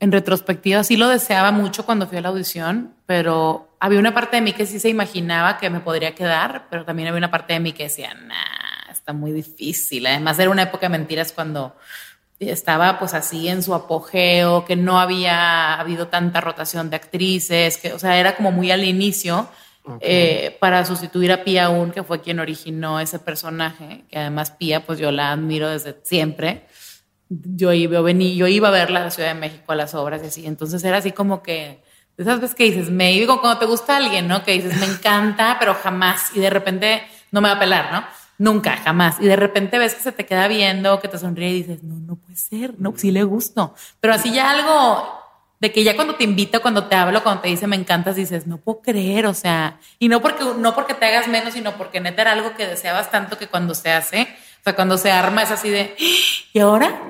[0.00, 4.36] en retrospectiva sí lo deseaba mucho cuando fui a la audición, pero había una parte
[4.36, 7.54] de mí que sí se imaginaba que me podría quedar, pero también había una parte
[7.54, 8.63] de mí que decía, nah,
[9.04, 10.06] está muy difícil.
[10.06, 11.76] Además era una época de mentiras cuando
[12.40, 17.92] estaba pues así en su apogeo, que no había habido tanta rotación de actrices, que,
[17.92, 19.48] o sea, era como muy al inicio.
[20.00, 24.86] Eh, para sustituir a Pia Un, que fue quien originó ese personaje, que además Pia,
[24.86, 26.64] pues yo la admiro desde siempre
[27.28, 30.26] yo iba, venir, yo iba a ver la Ciudad de México a las obras y
[30.26, 30.46] así.
[30.46, 31.82] Entonces era así como que,
[32.16, 34.44] esas veces que dices, me digo cuando te gusta alguien, ¿no?
[34.44, 36.30] Que dices, me encanta, pero jamás.
[36.34, 37.02] Y de repente
[37.32, 38.04] no me va a pelar, ¿no?
[38.38, 39.16] Nunca, jamás.
[39.20, 41.94] Y de repente ves que se te queda viendo, que te sonríe y dices, no,
[42.00, 43.74] no puede ser, no, sí le gusto.
[44.00, 45.24] Pero así ya algo
[45.60, 48.46] de que ya cuando te invita, cuando te hablo, cuando te dice me encantas, dices,
[48.46, 52.00] no puedo creer, o sea, y no porque, no porque te hagas menos, sino porque
[52.00, 54.28] neta era algo que deseabas tanto que cuando se hace,
[54.64, 55.94] o sea, cuando se arma es así de,
[56.54, 57.02] ¿y ahora?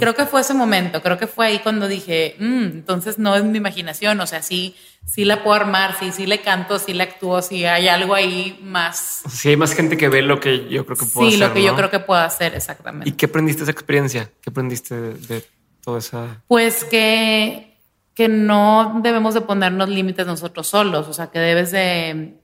[0.00, 3.44] Creo que fue ese momento, creo que fue ahí cuando dije, mm, entonces no es
[3.44, 4.74] mi imaginación, o sea, sí,
[5.06, 8.58] sí la puedo armar, sí, sí le canto, sí le actúo, sí hay algo ahí
[8.64, 9.22] más.
[9.30, 11.38] Sí, hay más gente que ve lo que yo creo que puedo hacer.
[11.38, 13.08] Sí, lo que yo creo que puedo hacer, exactamente.
[13.08, 14.32] ¿Y qué aprendiste de esa experiencia?
[14.40, 15.44] ¿Qué aprendiste de, de
[15.84, 16.42] toda esa?
[16.48, 17.78] Pues que,
[18.12, 22.40] que no debemos de ponernos límites nosotros solos, o sea, que debes de,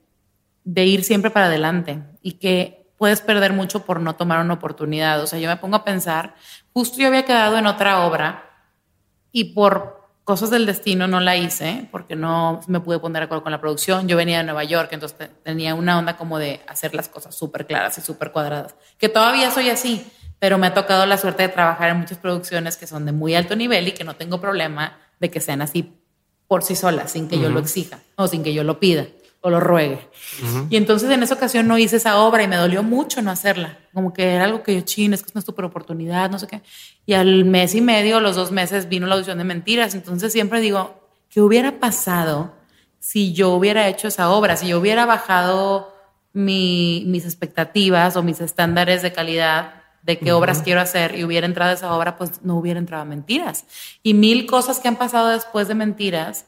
[0.62, 5.22] de ir siempre para adelante y que puedes perder mucho por no tomar una oportunidad.
[5.22, 6.36] O sea, yo me pongo a pensar,
[6.72, 8.50] justo yo había quedado en otra obra
[9.30, 13.42] y por cosas del destino no la hice porque no me pude poner de acuerdo
[13.42, 14.08] con la producción.
[14.08, 17.66] Yo venía de Nueva York, entonces tenía una onda como de hacer las cosas súper
[17.66, 21.50] claras y súper cuadradas, que todavía soy así, pero me ha tocado la suerte de
[21.50, 24.98] trabajar en muchas producciones que son de muy alto nivel y que no tengo problema
[25.20, 25.92] de que sean así
[26.48, 29.04] por sí solas, sin que yo lo exija o sin que yo lo pida
[29.44, 29.98] o lo ruegue.
[30.70, 33.78] Y entonces en esa ocasión no hice esa obra y me dolió mucho no hacerla.
[33.92, 36.46] Como que era algo que yo, chino, es que es una super oportunidad, no sé
[36.46, 36.62] qué.
[37.04, 39.94] Y al mes y medio, los dos meses, vino la audición de mentiras.
[39.94, 42.54] Entonces siempre digo, ¿qué hubiera pasado
[42.98, 44.56] si yo hubiera hecho esa obra?
[44.56, 45.94] Si yo hubiera bajado
[46.32, 49.74] mis expectativas o mis estándares de calidad
[50.04, 53.02] de qué obras quiero hacer y hubiera entrado a esa obra, pues no hubiera entrado
[53.02, 53.66] a mentiras.
[54.02, 56.46] Y mil cosas que han pasado después de mentiras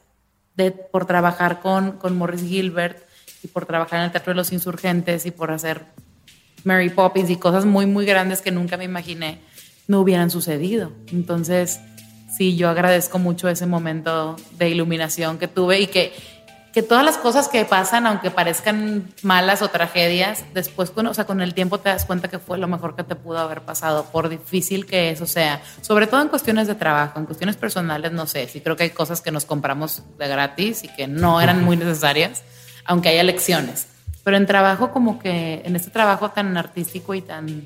[0.91, 2.97] por trabajar con, con Morris Gilbert
[3.43, 5.85] y por trabajar en el Teatro de los Insurgentes y por hacer
[6.63, 9.39] Mary Poppins y cosas muy, muy grandes que nunca me imaginé
[9.87, 10.91] no hubieran sucedido.
[11.11, 11.79] Entonces,
[12.35, 16.13] sí, yo agradezco mucho ese momento de iluminación que tuve y que
[16.77, 21.25] que todas las cosas que pasan, aunque parezcan malas o tragedias, después con, o sea,
[21.25, 24.05] con el tiempo te das cuenta que fue lo mejor que te pudo haber pasado,
[24.11, 25.59] por difícil que eso sea.
[25.81, 28.89] Sobre todo en cuestiones de trabajo, en cuestiones personales, no sé, sí creo que hay
[28.91, 32.43] cosas que nos compramos de gratis y que no eran muy necesarias,
[32.85, 33.87] aunque haya lecciones.
[34.23, 37.65] Pero en trabajo como que, en este trabajo tan artístico y tan,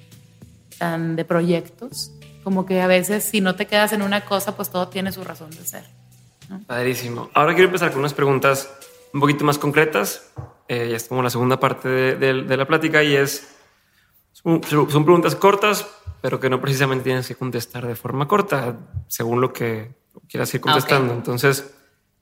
[0.77, 2.13] tan de proyectos,
[2.45, 5.21] como que a veces si no te quedas en una cosa, pues todo tiene su
[5.25, 5.83] razón de ser.
[6.65, 7.29] Padrísimo.
[7.33, 8.69] Ahora quiero empezar con unas preguntas
[9.13, 10.31] un poquito más concretas.
[10.67, 13.57] Eh, ya es como la segunda parte de, la plática y es,
[14.31, 15.85] son, preguntas cortas,
[16.21, 19.93] pero que no precisamente tienes que contestar de forma corta, según lo que
[20.29, 21.13] quieras ir contestando.
[21.13, 21.73] Entonces,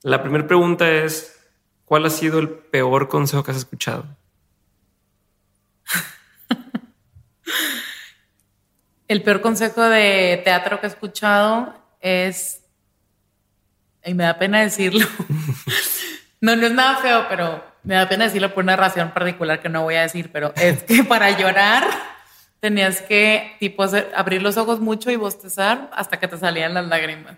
[0.01, 1.37] la primera pregunta es,
[1.85, 4.05] ¿cuál ha sido el peor consejo que has escuchado?
[9.07, 12.63] el peor consejo de teatro que he escuchado es,
[14.03, 15.05] y me da pena decirlo,
[16.41, 19.69] No, no es nada feo, pero me da pena decirlo por una razón particular que
[19.69, 21.83] no voy a decir, pero es que para llorar
[22.59, 23.85] tenías que tipo
[24.15, 27.35] abrir los ojos mucho y bostezar hasta que te salían las lágrimas.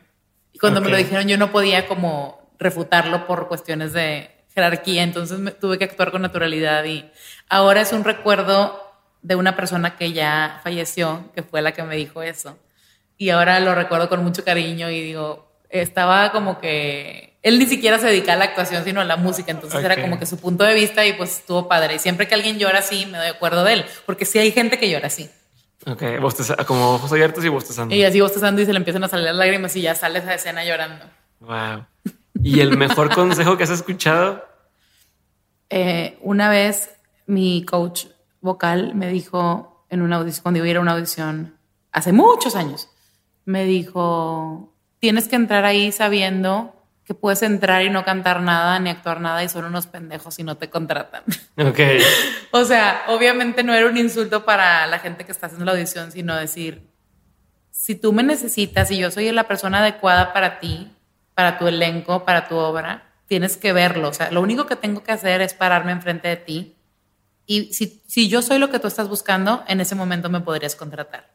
[0.52, 5.39] Y cuando me lo dijeron yo no podía como refutarlo por cuestiones de jerarquía, entonces
[5.39, 7.10] me, tuve que actuar con naturalidad y
[7.49, 8.91] ahora es un recuerdo
[9.22, 12.58] de una persona que ya falleció, que fue la que me dijo eso.
[13.18, 17.97] Y ahora lo recuerdo con mucho cariño y digo, estaba como que él ni siquiera
[17.97, 19.51] se dedicaba a la actuación, sino a la música.
[19.51, 21.95] Entonces era como que su punto de vista y pues estuvo padre.
[21.95, 24.78] Y siempre que alguien llora así, me doy acuerdo de él, porque sí hay gente
[24.78, 25.30] que llora así.
[25.88, 26.03] Ok,
[26.67, 27.95] como ojos abiertos y bostezando.
[27.95, 30.36] Y así bostezando y se le empiezan a salir las lágrimas y ya sale esa
[30.36, 31.05] escena llorando.
[31.39, 31.86] Wow.
[32.43, 34.45] ¿Y el mejor consejo que has escuchado?
[35.72, 36.91] Eh, una vez
[37.26, 38.05] mi coach
[38.41, 41.57] vocal me dijo en una audición, cuando iba a ir a una audición
[41.91, 42.89] hace muchos años,
[43.45, 44.70] me dijo,
[45.02, 46.74] tienes que entrar ahí sabiendo
[47.04, 50.43] que puedes entrar y no cantar nada ni actuar nada y son unos pendejos y
[50.43, 51.24] no te contratan.
[51.58, 51.80] Ok.
[52.52, 56.12] o sea, obviamente no era un insulto para la gente que está haciendo la audición,
[56.12, 56.88] sino decir,
[57.72, 60.89] si tú me necesitas y yo soy la persona adecuada para ti,
[61.36, 64.10] para tu elenco, para tu obra, tienes que verlo.
[64.10, 66.76] O sea, lo único que tengo que hacer es pararme enfrente de ti
[67.45, 70.76] y si, si yo soy lo que tú estás buscando, en ese momento me podrías
[70.76, 71.32] contratar.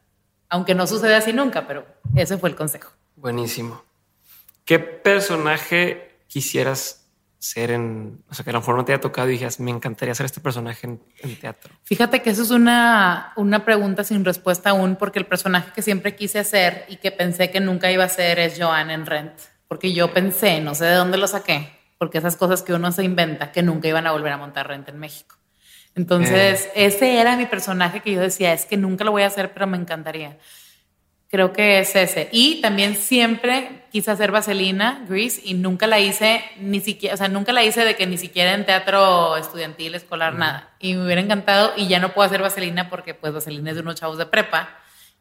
[0.49, 2.91] Aunque no sucede así nunca, pero ese fue el consejo.
[3.17, 3.83] Buenísimo.
[4.63, 7.09] ¿Qué personaje quisieras
[7.39, 9.71] ser en, o sea, que a lo mejor no te haya tocado y dijeras, me
[9.71, 11.73] encantaría ser este personaje en, teatro?
[11.83, 16.15] Fíjate que eso es una, una pregunta sin respuesta aún, porque el personaje que siempre
[16.15, 19.33] quise hacer y que pensé que nunca iba a ser es Joan en Rent.
[19.67, 23.03] Porque yo pensé, no sé de dónde lo saqué, porque esas cosas que uno se
[23.03, 25.37] inventa, que nunca iban a volver a montar Rent en México.
[25.95, 26.85] Entonces, eh.
[26.85, 29.65] ese era mi personaje que yo decía, es que nunca lo voy a hacer, pero
[29.65, 30.37] me encantaría.
[31.29, 32.29] Creo que es ese.
[32.31, 37.27] Y también siempre quise hacer Vaselina, Grease, y nunca la hice, ni siquiera, o sea,
[37.27, 40.69] nunca la hice de que ni siquiera en teatro estudiantil, escolar, nada.
[40.79, 43.81] Y me hubiera encantado, y ya no puedo hacer Vaselina porque, pues, Vaselina es de
[43.81, 44.69] unos chavos de prepa,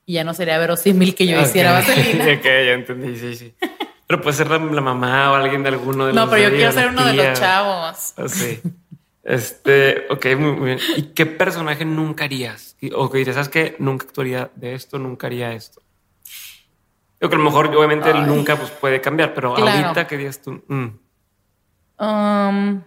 [0.04, 2.24] y ya no sería verosímil que yo hiciera Vaselina.
[2.24, 3.54] ok, ya entendí, sí, sí.
[4.06, 6.24] Pero puede ser la, mamá o alguien de alguno de los.
[6.24, 8.14] No, pero yo quiero ser uno de los chavos.
[8.28, 8.60] Sí.
[9.24, 10.78] Este, ok, muy, bien.
[10.96, 12.76] ¿Y qué personaje nunca harías?
[12.94, 13.74] O que dirías, ¿sabes qué?
[13.80, 15.82] Nunca actuaría de esto, nunca haría esto.
[17.28, 20.62] Que a lo mejor, obviamente, nunca pues, puede cambiar, pero ahorita, ¿qué dirías tú?
[20.68, 20.86] Mm.
[21.98, 22.82] Um,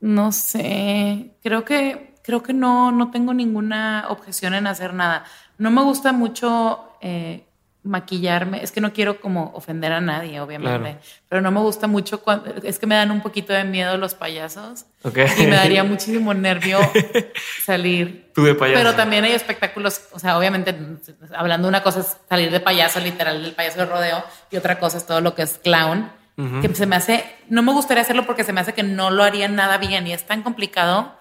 [0.00, 1.36] no sé.
[1.42, 5.24] Creo que, creo que no, no tengo ninguna objeción en hacer nada.
[5.58, 7.46] No me gusta mucho eh,
[7.84, 12.22] maquillarme, es que no quiero como ofender a nadie, obviamente, pero no me gusta mucho
[12.22, 16.32] cuando, es que me dan un poquito de miedo los payasos y me daría muchísimo
[16.32, 16.78] nervio
[17.64, 18.30] salir.
[18.34, 18.78] Tú de payaso.
[18.78, 20.74] Pero también hay espectáculos, o sea, obviamente,
[21.34, 24.78] hablando de una cosa es salir de payaso, literal, el payaso de rodeo, y otra
[24.78, 26.10] cosa es todo lo que es clown,
[26.60, 29.22] que se me hace, no me gustaría hacerlo porque se me hace que no lo
[29.22, 31.12] haría nada bien y es tan complicado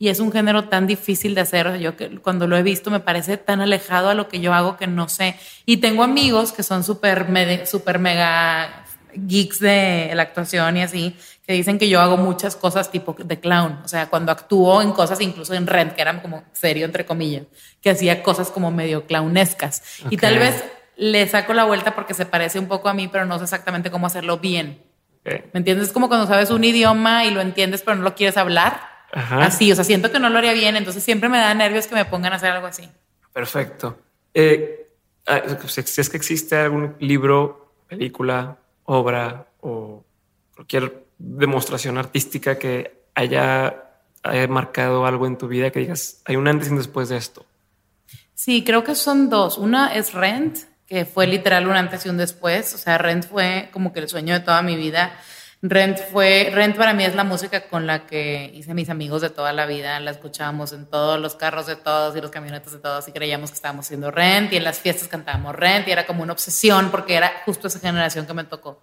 [0.00, 1.78] y es un género tan difícil de hacer.
[1.78, 1.92] Yo
[2.22, 5.10] cuando lo he visto me parece tan alejado a lo que yo hago que no
[5.10, 5.36] sé.
[5.66, 7.26] Y tengo amigos que son súper
[7.66, 12.90] super mega geeks de la actuación y así, que dicen que yo hago muchas cosas
[12.90, 13.78] tipo de clown.
[13.84, 17.44] O sea, cuando actúo en cosas incluso en Rent, que eran como serio, entre comillas,
[17.82, 19.82] que hacía cosas como medio clownescas.
[20.08, 20.64] Y tal vez
[20.96, 23.90] le saco la vuelta porque se parece un poco a mí, pero no sé exactamente
[23.90, 24.82] cómo hacerlo bien.
[25.24, 25.88] ¿Me entiendes?
[25.88, 29.72] Es como cuando sabes un idioma y lo entiendes, pero no lo quieres hablar Así,
[29.72, 32.04] o sea, siento que no lo haría bien, entonces siempre me da nervios que me
[32.04, 32.88] pongan a hacer algo así.
[33.32, 33.98] Perfecto.
[34.34, 34.88] Eh,
[35.26, 40.04] ah, si es que existe algún libro, película, obra o
[40.54, 43.84] cualquier demostración artística que haya,
[44.22, 47.16] haya marcado algo en tu vida que digas, hay un antes y un después de
[47.16, 47.44] esto.
[48.34, 49.58] Sí, creo que son dos.
[49.58, 52.74] Una es Rent, que fue literal un antes y un después.
[52.74, 55.12] O sea, Rent fue como que el sueño de toda mi vida
[55.62, 59.28] Rent fue, Rent para mí es la música con la que hice mis amigos de
[59.28, 62.78] toda la vida, la escuchábamos en todos los carros de todos y los camionetas de
[62.78, 66.06] todos y creíamos que estábamos haciendo Rent y en las fiestas cantábamos Rent y era
[66.06, 68.80] como una obsesión porque era justo esa generación que me tocó.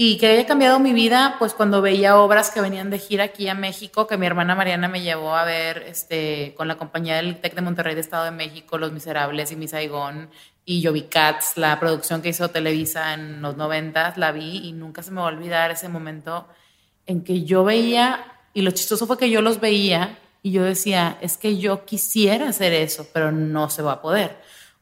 [0.00, 3.48] Y que haya cambiado mi vida, pues cuando veía obras que venían de gira aquí
[3.48, 7.40] a México, que mi hermana Mariana me llevó a ver este, con la compañía del
[7.40, 10.30] TEC de Monterrey de Estado de México, Los Miserables y Mi Saigón,
[10.64, 14.72] y yo vi Cats, la producción que hizo Televisa en los noventas, la vi y
[14.72, 16.46] nunca se me va a olvidar ese momento
[17.04, 18.24] en que yo veía,
[18.54, 22.50] y lo chistoso fue que yo los veía y yo decía, es que yo quisiera
[22.50, 24.36] hacer eso, pero no se va a poder.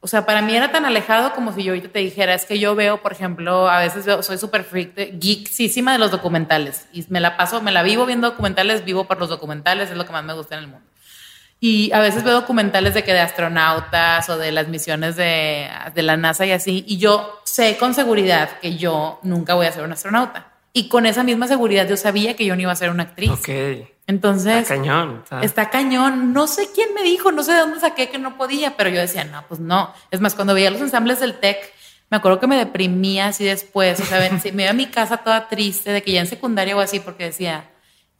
[0.06, 2.60] O sea, para mí era tan alejado como si yo ahorita te dijera, es que
[2.60, 7.36] yo veo, por ejemplo, a veces soy súper geeksísima de los documentales y me la
[7.36, 10.32] paso, me la vivo viendo documentales, vivo por los documentales, es lo que más me
[10.32, 10.86] gusta en el mundo.
[11.58, 16.02] Y a veces veo documentales de que de astronautas o de las misiones de, de,
[16.02, 19.82] la NASA y así, y yo sé con seguridad que yo nunca voy a ser
[19.82, 20.52] un astronauta.
[20.72, 23.32] y con esa misma seguridad yo sabía que yo no iba a ser una actriz.
[23.32, 23.95] Ok.
[24.06, 25.20] Entonces, Está cañón.
[25.24, 26.32] Está- está cañón.
[26.32, 29.00] No sé quién me dijo, no sé de dónde saqué que no podía, pero yo
[29.00, 29.92] decía, no, pues no.
[30.10, 31.58] Es más, cuando veía los ensambles del TEC,
[32.08, 33.98] me acuerdo que me deprimía así después.
[34.00, 36.80] O sea, me iba a mi casa toda triste de que ya en secundaria o
[36.80, 37.68] así, porque decía,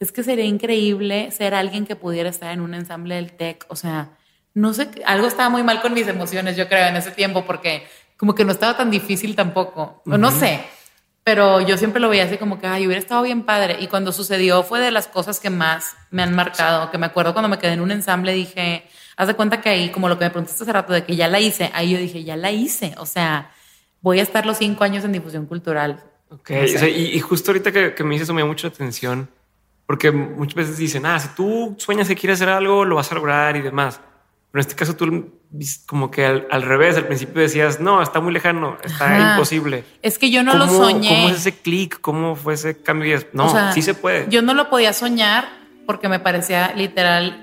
[0.01, 3.65] es que sería increíble ser alguien que pudiera estar en un ensamble del TEC.
[3.69, 4.09] O sea,
[4.55, 7.87] no sé, algo estaba muy mal con mis emociones, yo creo, en ese tiempo, porque
[8.17, 10.03] como que no estaba tan difícil tampoco.
[10.07, 10.61] O no sé.
[11.27, 13.79] Pero yo siempre lo veía así como que, ay, hubiera estado bien padre.
[13.81, 17.33] Y cuando sucedió fue de las cosas que más me han marcado, que me acuerdo
[17.33, 20.25] cuando me quedé en un ensamble, dije, haz de cuenta que ahí, como lo que
[20.25, 22.95] me preguntaste hace rato, de que ya la hice, ahí yo dije, ya la hice.
[22.99, 23.51] O sea,
[24.03, 26.05] voy a estar los cinco años en difusión cultural.
[26.31, 26.51] Ok,
[26.97, 29.29] y, justo ahorita que, me dices eso me da mucha atención,
[29.85, 33.17] porque muchas veces dicen, ah, si tú sueñas que quieres hacer algo, lo vas a
[33.17, 34.01] lograr y demás.
[34.57, 35.33] En este caso tú
[35.87, 39.33] como que al, al revés, al principio decías, no, está muy lejano, está Ajá.
[39.35, 39.85] imposible.
[40.03, 41.09] Es que yo no lo ¿Cómo- soñé.
[41.09, 42.01] ¿Cómo es ese clic?
[42.01, 43.19] ¿Cómo fue ese cambio?
[43.33, 44.27] No, O sea, sí se puede.
[44.29, 45.47] Yo no lo podía soñar
[45.87, 47.43] porque me parecía literal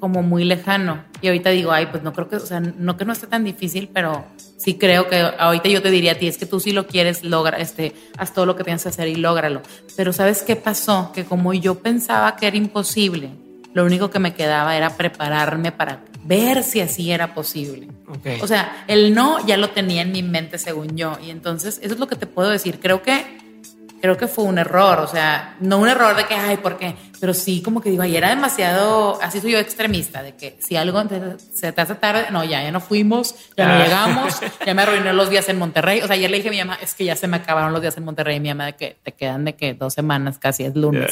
[0.00, 1.02] como muy lejano.
[1.22, 3.44] Y ahorita digo, ay, pues no creo que, o sea, no que no esté tan
[3.44, 4.24] difícil, pero
[4.58, 7.24] sí creo que ahorita yo te diría a ti, es que tú sí lo quieres,
[7.24, 9.62] logra, este, haz todo lo que que hacer y lógralo.
[9.96, 11.12] Pero ¿sabes qué pasó?
[11.14, 13.30] Que como yo pensaba que era imposible,
[13.72, 17.88] lo único que me quedaba era prepararme para ver si así era posible.
[18.42, 21.18] O sea, el no ya lo tenía en mi mente según yo.
[21.24, 22.80] Y entonces, eso es lo que te puedo decir.
[22.80, 23.24] Creo que,
[24.00, 25.00] creo que fue un error.
[25.00, 26.94] O sea, no un error de que, ay, ¿por qué?
[27.20, 30.76] Pero sí como que digo, ay, era demasiado, así soy yo extremista, de que si
[30.76, 31.02] algo
[31.54, 33.84] se te hace tarde, no, ya, ya no fuimos, ya no Ah.
[33.84, 36.00] llegamos, ya me arruiné los días en Monterrey.
[36.02, 37.80] O sea, ayer le dije a mi mamá, es que ya se me acabaron los
[37.80, 38.36] días en Monterrey.
[38.36, 41.10] Y mi mamá de que te quedan de que dos semanas casi, es lunes.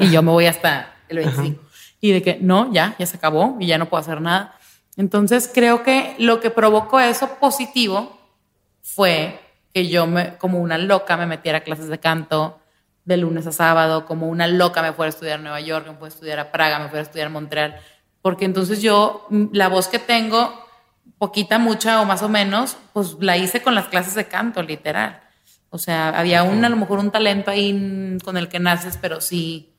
[0.00, 1.62] Y yo me voy hasta el 25.
[2.02, 4.58] Y de que no, ya, ya se acabó y ya no puedo hacer nada.
[4.98, 8.18] Entonces creo que lo que provocó eso positivo
[8.82, 9.40] fue
[9.72, 12.58] que yo me, como una loca me metiera a clases de canto
[13.04, 15.94] de lunes a sábado, como una loca me fuera a estudiar a Nueva York, me
[15.94, 17.76] fuera a estudiar a Praga, me fuera a estudiar a Montreal,
[18.20, 20.52] porque entonces yo, mm, la voz que tengo,
[21.18, 25.20] poquita, mucha o más o menos, pues la hice con las clases de canto, literal.
[25.70, 29.20] O sea, había un, a lo mejor un talento ahí con el que naces, pero
[29.20, 29.71] sí,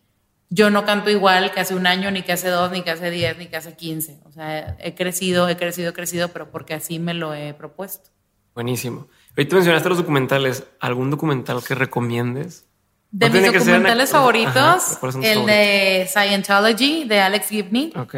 [0.54, 3.10] yo no canto igual que hace un año, ni que hace dos, ni que hace
[3.10, 4.20] diez, ni que hace quince.
[4.26, 8.10] O sea, he crecido, he crecido, he crecido, pero porque así me lo he propuesto.
[8.54, 9.08] Buenísimo.
[9.36, 10.64] Ahorita mencionaste los documentales.
[10.80, 12.68] ¿Algún documental que recomiendes?
[13.10, 17.50] De No mis ser documentales favoritos, Ajá, ¿cuáles son tus el de Scientology de Alex
[17.50, 18.16] Gibney, Ok.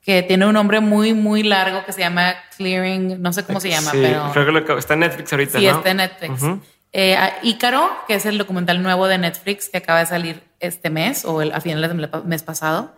[0.00, 3.70] que tiene un nombre muy, muy largo que se llama Clearing, no sé cómo se
[3.70, 5.76] llama, Sí, pero creo que lo está en Netflix ahorita, sí ¿no?
[5.76, 6.42] está en Netflix.
[6.42, 6.60] Ujú.
[6.94, 10.90] Eh, a Ícaro, que es el documental nuevo de Netflix que acaba de salir este
[10.90, 12.94] mes o el, a finales del mes pasado.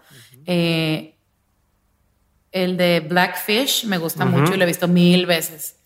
[0.46, 1.14] Eh,
[2.52, 4.38] el de Blackfish me gusta Ujú.
[4.38, 5.76] mucho y lo he visto mil veces.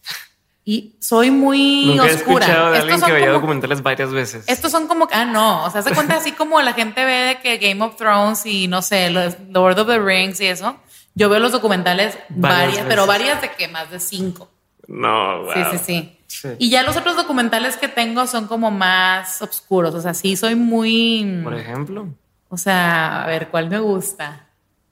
[0.64, 2.44] Y soy muy Nunca he oscura.
[2.46, 4.44] escuchado de alguien que veía como- documentales varias veces.
[4.48, 7.38] estos son como, ah, no, o sea, se cuenta así como la gente ve de
[7.40, 10.78] que Game of Thrones y no sé, Lord of the Rings y eso.
[11.14, 14.50] Yo veo los documentales Varias varias, pero varias de que más de cinco.
[14.86, 15.52] No, wow.
[15.54, 16.50] Sí, sí, sí, Sí.
[16.58, 20.54] Y ya los otros documentales que tengo son como más oscuros, o sea, sí soy
[20.54, 22.08] muy, Por ejemplo.
[22.48, 24.46] o sea, a ver, ¿cuál me gusta?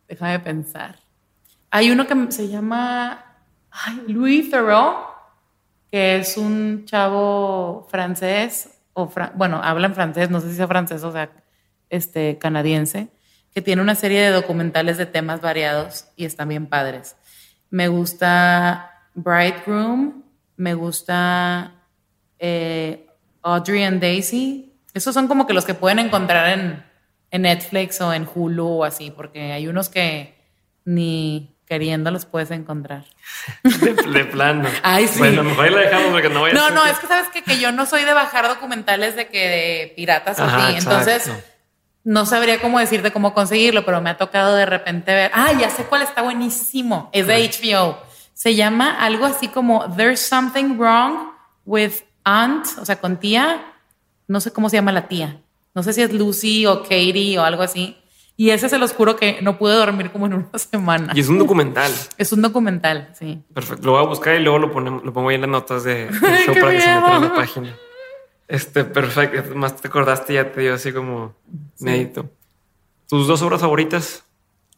[0.09, 0.97] Déjame pensar.
[1.71, 3.25] Hay uno que se llama
[3.71, 4.97] ay, Louis Theroux,
[5.91, 11.05] que es un chavo francés, o bueno, habla en francés, no sé si sea francés
[11.05, 11.31] o sea,
[11.91, 13.09] este, canadiense,
[13.53, 17.17] que tiene una serie de documentales de temas variados y están bien padres.
[17.71, 20.23] Me gusta Bridegroom,
[20.57, 21.73] me gusta
[22.39, 23.07] eh,
[23.43, 24.73] Audrey and Daisy.
[24.95, 26.85] Esos son como que los que pueden encontrar en,
[27.31, 30.35] en Netflix o en Hulu o así, porque hay unos que
[30.85, 33.05] ni queriendo los puedes encontrar.
[33.65, 34.69] De, de plano.
[34.83, 35.19] Ay, sí.
[35.19, 37.29] Bueno, mejor ahí la dejamos porque no vaya a No, no, que- es que sabes
[37.31, 40.77] que, que yo no soy de bajar documentales de que de piratas Ajá, así.
[40.79, 41.45] Entonces, exacto.
[42.05, 45.31] no sabría cómo decirte cómo conseguirlo, pero me ha tocado de repente ver.
[45.35, 47.11] Ah, ya sé cuál está buenísimo.
[47.13, 47.99] Es de HBO.
[48.37, 51.31] Se llama algo así como There's Something Wrong
[51.65, 51.93] with
[52.25, 53.73] Aunt, o sea, con tía.
[54.29, 55.41] No sé cómo se llama la tía.
[55.75, 57.97] No sé si es Lucy o Katie o algo así.
[58.37, 61.15] Y ese se los juro que no pude dormir como en una semana.
[61.17, 61.91] Y es un documental.
[62.19, 63.43] Es un documental, sí.
[63.55, 63.87] Perfecto.
[63.87, 66.11] Lo voy a buscar y luego lo ponemos, lo pongo ahí en las notas de,
[66.11, 66.11] del
[66.45, 67.29] show para que se metan miedo.
[67.31, 67.75] la página.
[68.49, 69.55] Este, perfecto.
[69.55, 71.35] Más te acordaste, ya te dio así como
[71.81, 72.29] medito.
[73.09, 74.26] ¿Tus dos obras favoritas?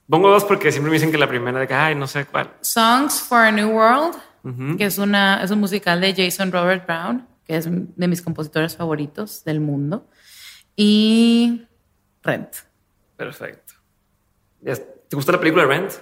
[0.08, 2.50] Pongo dos porque siempre me dicen que la primera de que, ay, no sé cuál.
[2.62, 4.76] Songs for a New World, Ujú.
[4.78, 8.76] que es, una, es un musical de Jason Robert Brown, que es de mis compositores
[8.76, 10.06] favoritos del mundo.
[10.76, 11.66] Y
[12.22, 12.48] Rent.
[13.16, 13.74] Perfecto.
[14.64, 15.92] ¿Te gusta la película Rent?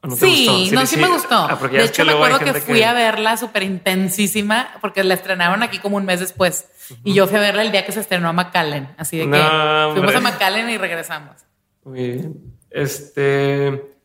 [0.00, 0.74] ¿O no te sí, gustó?
[0.74, 1.34] no, sí, me gustó.
[1.36, 5.78] Ah, de hecho, me acuerdo que fui a verla súper intensísima porque la estrenaron aquí
[5.78, 6.68] como un mes después.
[7.04, 8.88] Y yo fui a verla el día que se estrenó a McAllen.
[8.96, 10.20] Así de que fuimos a.
[10.20, 11.36] McAllen y regresamos.
[11.84, 12.57] Muy bien.
[12.70, 13.96] Este.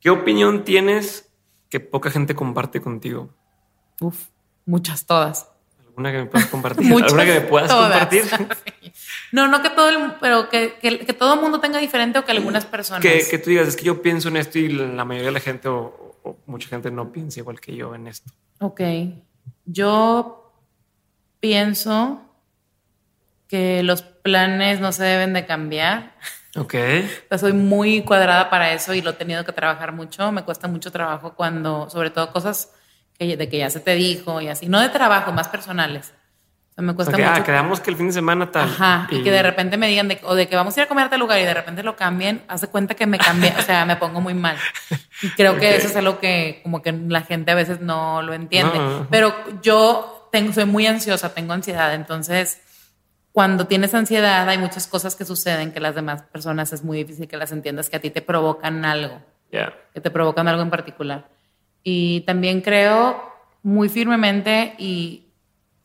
[0.00, 1.30] ¿Qué opinión tienes
[1.68, 3.30] que poca gente comparte contigo?
[4.00, 4.26] Uf,
[4.64, 5.50] muchas, todas.
[5.86, 6.86] ¿Alguna que me puedas compartir?
[6.88, 7.90] Muchas, ¿Alguna que me puedas todas.
[7.90, 8.24] compartir?
[9.30, 12.24] No, no que todo el, pero que, que, que todo el mundo tenga diferente o
[12.24, 13.02] que algunas personas.
[13.02, 15.40] que, que tú digas, es que yo pienso en esto y la mayoría de la
[15.40, 18.32] gente o, o mucha gente no piensa igual que yo en esto.
[18.60, 18.80] Ok.
[19.66, 20.50] Yo
[21.40, 22.22] pienso
[23.48, 26.14] que los planes no se deben de cambiar.
[26.58, 26.74] Ok.
[27.38, 30.30] Soy muy cuadrada para eso y lo he tenido que trabajar mucho.
[30.32, 32.72] Me cuesta mucho trabajo cuando, sobre todo cosas
[33.18, 34.68] que, de que ya se te dijo y así.
[34.68, 36.12] No de trabajo, más personales.
[36.70, 37.30] O sea, me cuesta mucho.
[37.30, 38.68] ah, quedamos que el fin de semana tal.
[38.68, 40.88] Ajá, y, que de repente me digan, de, o de que vamos a ir a
[40.88, 43.62] comer a tal lugar y de repente lo cambien, hace cuenta que me cambie, o
[43.62, 44.56] sea, me pongo muy mal.
[45.22, 48.32] Y creo que eso es algo que como que la gente a veces no lo
[48.32, 48.78] entiende.
[48.78, 49.06] No.
[49.10, 52.60] Pero yo tengo, soy muy ansiosa, tengo ansiedad, entonces
[53.32, 57.28] cuando tienes ansiedad hay muchas cosas que suceden que las demás personas es muy difícil
[57.28, 59.20] que las entiendas, que a ti te provocan algo
[59.52, 59.72] Ya.
[59.94, 61.28] que te provocan algo en particular.
[61.82, 63.22] Y también creo
[63.62, 65.26] muy firmemente y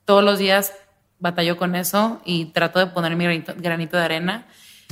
[0.06, 0.74] todos los días
[1.20, 4.46] batallo con eso y trato de poner mi granito, granito de arena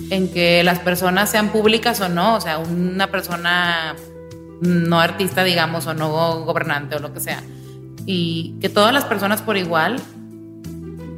[0.10, 3.96] en que las personas sean públicas o no, o sea, una persona
[4.62, 7.44] no artista, digamos, o no gobernante o lo que sea.
[8.06, 10.00] Y que todas las personas por igual,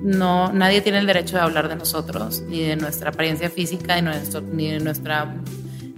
[0.03, 4.01] no, nadie tiene el derecho de hablar de nosotros, ni de nuestra apariencia física, ni,
[4.01, 5.33] nuestro, ni de nuestra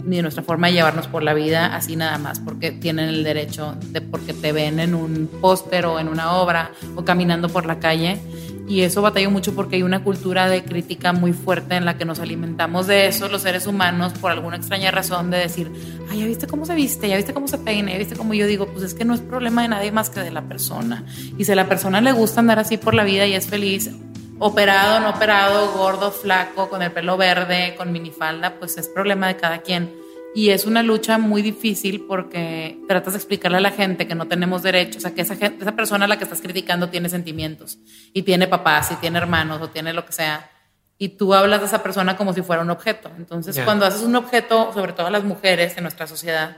[0.04, 3.24] ni de nuestra forma de llevarnos por la vida así nada más, porque tienen el
[3.24, 7.66] derecho de porque te ven en un póster o en una obra o caminando por
[7.66, 8.20] la calle.
[8.68, 12.06] Y eso batallo mucho porque hay una cultura de crítica muy fuerte en la que
[12.06, 15.72] nos alimentamos de eso los seres humanos por alguna extraña razón de decir,
[16.10, 18.48] ay, ya viste cómo se viste, ya viste cómo se peina, ya viste cómo yo
[18.48, 21.06] digo, pues es que no es problema de nadie más que de la persona.
[21.38, 23.92] Y si a la persona le gusta andar así por la vida y es feliz,
[24.40, 29.36] operado, no operado, gordo, flaco, con el pelo verde, con minifalda, pues es problema de
[29.36, 30.05] cada quien.
[30.36, 34.28] Y es una lucha muy difícil porque tratas de explicarle a la gente que no
[34.28, 37.08] tenemos derechos, o sea, que esa, gente, esa persona a la que estás criticando tiene
[37.08, 37.78] sentimientos
[38.12, 40.52] y tiene papás y tiene hermanos o tiene lo que sea.
[40.98, 43.10] Y tú hablas de esa persona como si fuera un objeto.
[43.18, 43.64] Entonces, Ya.
[43.64, 46.58] cuando haces un objeto, sobre todo a las mujeres en nuestra sociedad,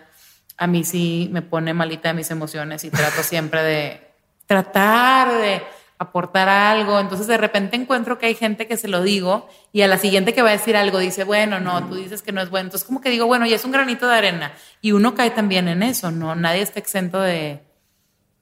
[0.57, 4.01] a mí sí me pone malita de mis emociones y trato siempre de
[4.47, 5.61] tratar de
[5.99, 6.99] aportar algo.
[6.99, 10.33] Entonces de repente encuentro que hay gente que se lo digo y a la siguiente
[10.33, 12.67] que va a decir algo dice, bueno, no, tú dices que no es bueno.
[12.67, 15.67] Entonces como que digo, bueno, ya es un granito de arena y uno cae también
[15.67, 16.35] en eso, ¿no?
[16.35, 17.63] Nadie está exento de,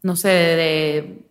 [0.02, 1.22] no sé, de,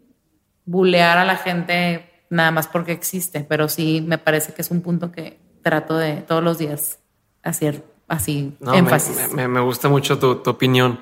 [0.67, 4.81] bulear a la gente nada más porque existe, pero sí me parece que es un
[4.81, 6.99] punto que trato de todos los días
[7.43, 9.31] hacer así No, énfasis.
[9.33, 11.01] Me, me gusta mucho tu, tu opinión.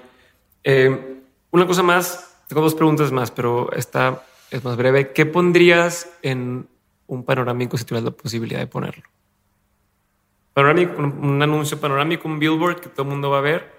[0.65, 5.13] Eh, una cosa más, tengo dos preguntas más, pero esta es más breve.
[5.13, 6.69] ¿Qué pondrías en
[7.07, 9.05] un panorámico si tuvieras la posibilidad de ponerlo?
[10.55, 13.73] Panorámico, un, un anuncio panorámico, un billboard que todo el mundo va a ver.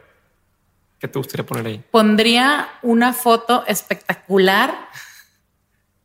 [1.00, 1.84] ¿Qué te gustaría poner ahí?
[1.92, 4.90] Pondría una foto espectacular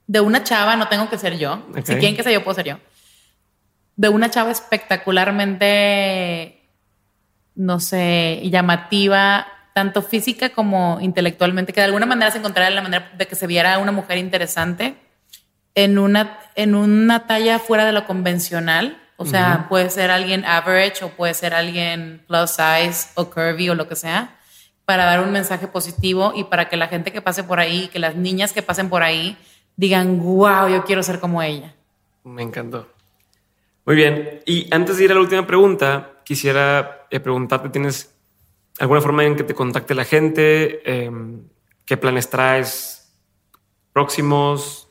[0.07, 1.55] de una chava, no tengo que ser yo.
[1.71, 1.79] Ok.
[1.85, 2.77] Si quieren que sea yo, puedo ser yo.
[3.97, 6.63] De una chava espectacularmente,
[7.55, 9.47] no sé, llamativa,
[9.79, 13.47] tanto física como intelectualmente, que de alguna manera se encontrara la manera de que se
[13.47, 14.97] viera una mujer interesante
[15.77, 19.01] en una, en una talla fuera de lo convencional.
[19.19, 23.77] O sea, puede ser alguien average o puede ser alguien plus size o curvy o
[23.77, 24.37] lo que sea,
[24.85, 28.01] para dar un mensaje positivo y para que la gente que pase por ahí, que
[28.01, 29.37] las niñas que pasen por ahí,
[29.77, 31.73] digan, wow, yo quiero ser como ella.
[32.25, 32.89] Me encantó.
[33.85, 34.41] Muy bien.
[34.45, 38.18] Y antes de ir a la última pregunta, quisiera eh, preguntarte, ¿tienes
[38.79, 40.81] alguna forma en que te contacte la gente?
[40.85, 41.11] Eh,
[41.85, 43.13] ¿Qué planes traes
[43.93, 44.89] próximos?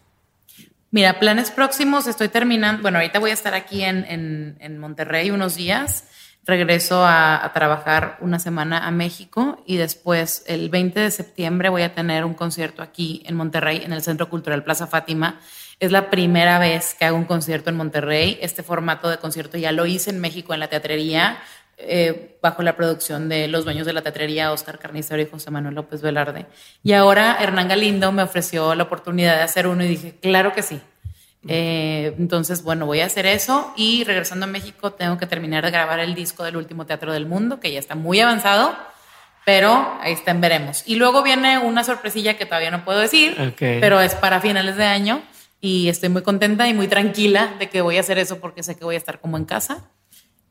[0.89, 5.29] Mira, planes próximos, estoy terminando, bueno, ahorita voy a estar aquí en, en, en Monterrey
[5.31, 6.05] unos días,
[6.45, 11.81] regreso a, a trabajar una semana a México y después el 20 de septiembre voy
[11.81, 15.39] a tener un concierto aquí en Monterrey, en el Centro Cultural Plaza Fátima.
[15.79, 18.39] Es la primera vez que hago un concierto en Monterrey.
[18.41, 21.37] Este formato de concierto ya lo hice en México en la teatrería,
[21.79, 25.75] eh, bajo la producción de los dueños de la teatrería, Oscar Carnicero y José Manuel
[25.75, 26.47] López Velarde.
[26.83, 30.63] Y ahora Hernán Galindo me ofreció la oportunidad de hacer uno y dije, claro que
[30.63, 30.81] sí.
[31.47, 35.71] Eh, entonces, bueno, voy a hacer eso y regresando a México tengo que terminar de
[35.71, 38.75] grabar el disco del último teatro del mundo, que ya está muy avanzado,
[39.45, 40.83] pero ahí está, en veremos.
[40.87, 44.85] Y luego viene una sorpresilla que todavía no puedo decir, pero es para finales de
[44.85, 45.21] año
[45.61, 48.75] y estoy muy contenta y muy tranquila de que voy a hacer eso porque sé
[48.75, 49.91] que voy a estar como en casa.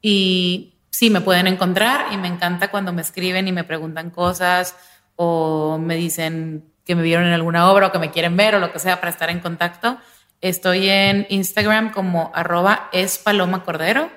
[0.00, 4.74] Y sí, me pueden encontrar y me encanta cuando me escriben y me preguntan cosas
[5.14, 8.60] o me dicen que me vieron en alguna obra o que me quieren ver o
[8.60, 9.98] lo que sea para estar en contacto.
[10.40, 14.08] Estoy en Instagram como arroba es Paloma Cordero.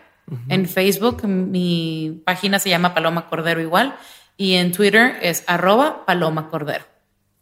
[0.48, 3.98] En Facebook mi página se llama Paloma Cordero igual.
[4.38, 6.86] Y en Twitter es arroba Paloma Cordero.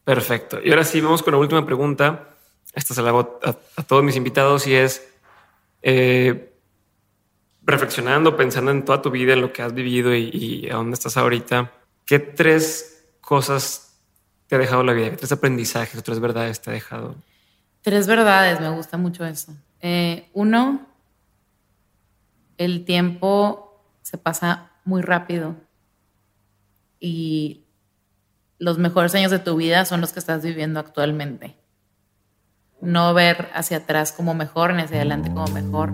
[0.03, 0.57] Perfecto.
[0.63, 2.29] Y ahora sí, vamos con la última pregunta.
[2.73, 5.07] Esta se la hago a, todos mis invitados y es,
[5.83, 6.56] eh,
[7.67, 10.93] reflexionando, pensando en toda tu vida, en lo que has vivido y, y a dónde
[10.93, 11.71] estás ahorita,
[12.05, 13.99] ¿qué tres cosas
[14.47, 15.11] te ha dejado la vida?
[15.11, 17.15] ¿Qué tres aprendizajes, tres verdades te ha dejado?
[17.81, 19.53] Tres verdades, me gusta mucho eso.
[19.81, 20.87] Eh, uno,
[22.57, 25.55] el tiempo se pasa muy rápido
[26.99, 27.65] y
[28.59, 31.55] los mejores años de tu vida son los que estás viviendo actualmente.
[32.81, 35.93] No ver hacia atrás como mejor ni hacia adelante como mejor,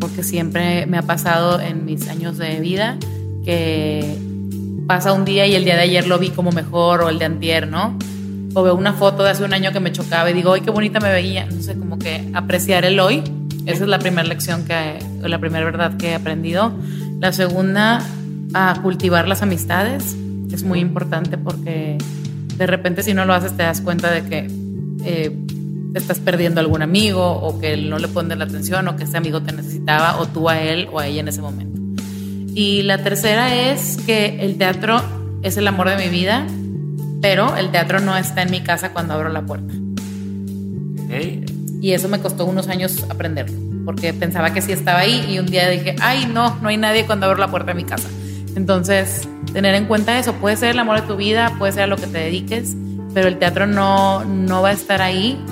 [0.00, 2.96] porque siempre me ha pasado en mis años de vida
[3.44, 4.16] que
[4.86, 7.26] pasa un día y el día de ayer lo vi como mejor o el de
[7.26, 7.98] antier, ¿no?
[8.54, 10.70] O veo una foto de hace un año que me chocaba y digo, ¡ay, qué
[10.70, 11.46] bonita me veía!
[11.46, 13.22] No sé, como que apreciar el hoy.
[13.66, 16.72] Esa es la primera lección que, o la primera verdad que he aprendido.
[17.20, 18.02] La segunda,
[18.54, 20.16] a cultivar las amistades
[20.52, 21.98] es muy importante porque
[22.56, 24.50] de repente si no lo haces te das cuenta de que
[25.04, 25.36] eh,
[25.94, 29.42] estás perdiendo algún amigo o que no le pones la atención o que ese amigo
[29.42, 31.80] te necesitaba o tú a él o a ella en ese momento.
[32.54, 35.02] Y la tercera es que el teatro
[35.42, 36.46] es el amor de mi vida,
[37.20, 39.72] pero el teatro no está en mi casa cuando abro la puerta.
[41.80, 45.46] Y eso me costó unos años aprenderlo, porque pensaba que sí estaba ahí y un
[45.46, 48.08] día dije, ay, no, no hay nadie cuando abro la puerta de mi casa.
[48.54, 50.34] Entonces, tener en cuenta eso.
[50.34, 52.74] Puede ser el amor de tu vida, puede ser a lo que te dediques,
[53.14, 55.42] pero el teatro no, no va a estar ahí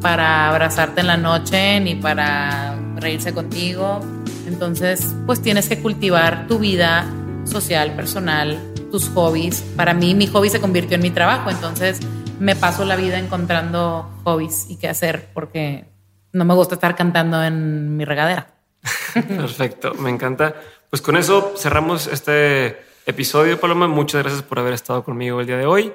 [0.00, 4.00] para abrazarte en la noche ni para reírse contigo.
[4.46, 7.06] Entonces, pues tienes que cultivar tu vida
[7.44, 8.58] social, personal,
[8.90, 9.62] tus hobbies.
[9.76, 12.00] Para mí, mi hobby se convirtió en mi trabajo, entonces
[12.38, 15.86] me paso la vida encontrando hobbies y qué hacer porque
[16.32, 18.54] no me gusta estar cantando en mi regadera.
[19.14, 20.54] Perfecto, me encanta.
[20.90, 23.88] Pues con eso cerramos este episodio, Paloma.
[23.88, 25.92] Muchas gracias por haber estado conmigo el día de hoy.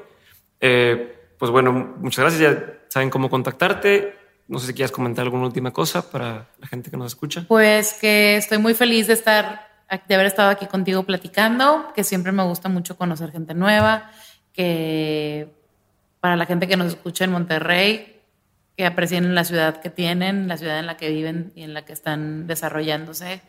[0.59, 2.39] Eh, pues bueno, muchas gracias.
[2.39, 4.15] Ya saben cómo contactarte.
[4.47, 7.45] No sé si quieres comentar alguna última cosa para la gente que nos escucha.
[7.47, 9.67] Pues que estoy muy feliz de estar,
[10.07, 14.11] de haber estado aquí contigo platicando, que siempre me gusta mucho conocer gente nueva,
[14.53, 15.51] que
[16.19, 18.21] para la gente que nos escucha en Monterrey,
[18.77, 21.85] que aprecien la ciudad que tienen, la ciudad en la que viven y en la
[21.85, 23.41] que están desarrollándose,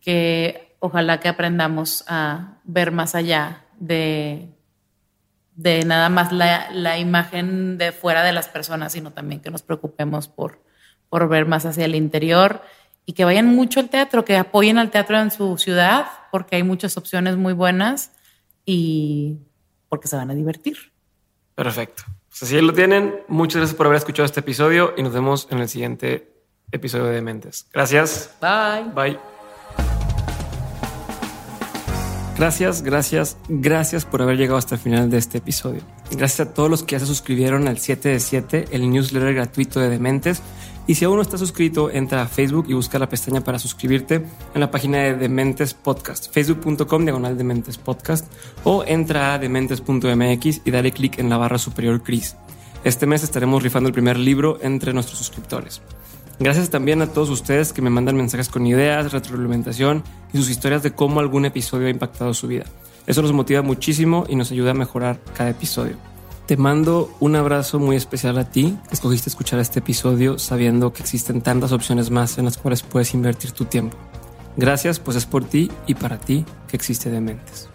[0.00, 4.50] que ojalá que aprendamos a ver más allá de,
[5.62, 10.26] de nada más la, imagen de fuera de las personas, sino también que nos preocupemos
[10.26, 10.62] por,
[11.10, 12.62] por ver más hacia el interior
[13.04, 16.62] y que vayan mucho al teatro, que apoyen al teatro en su ciudad, porque hay
[16.62, 18.12] muchas opciones muy buenas
[18.64, 19.36] y
[19.88, 20.92] porque se van a divertir.
[21.54, 22.04] Perfecto.
[22.28, 23.16] Pues así lo tienen.
[23.28, 26.32] Muchas gracias por haber escuchado este episodio y nos vemos en el siguiente
[26.72, 27.66] episodio de Mentes.
[27.70, 28.34] Gracias.
[28.40, 28.92] Bye.
[28.94, 29.29] Bye.
[32.40, 35.82] Gracias, gracias, gracias por haber llegado hasta el final de este episodio.
[36.10, 39.78] Gracias a todos los que ya se suscribieron al 7 de 7, el newsletter gratuito
[39.78, 40.40] de Dementes.
[40.86, 44.24] Y si aún no estás suscrito, entra a Facebook y busca la pestaña para suscribirte
[44.54, 48.32] en la página de Dementes Podcast, facebook.com diagonal Dementes Podcast,
[48.64, 52.36] o entra a dementes.mx y dale clic en la barra superior Chris.
[52.84, 55.82] Este mes estaremos rifando el primer libro entre nuestros suscriptores.
[56.40, 60.82] Gracias también a todos ustedes que me mandan mensajes con ideas, retroalimentación y sus historias
[60.82, 62.64] de cómo algún episodio ha impactado su vida.
[63.06, 65.96] Eso nos motiva muchísimo y nos ayuda a mejorar cada episodio.
[66.46, 71.02] Te mando un abrazo muy especial a ti que escogiste escuchar este episodio sabiendo que
[71.02, 73.98] existen tantas opciones más en las cuales puedes invertir tu tiempo.
[74.56, 77.68] Gracias, pues es por ti y para ti que existe Dementes.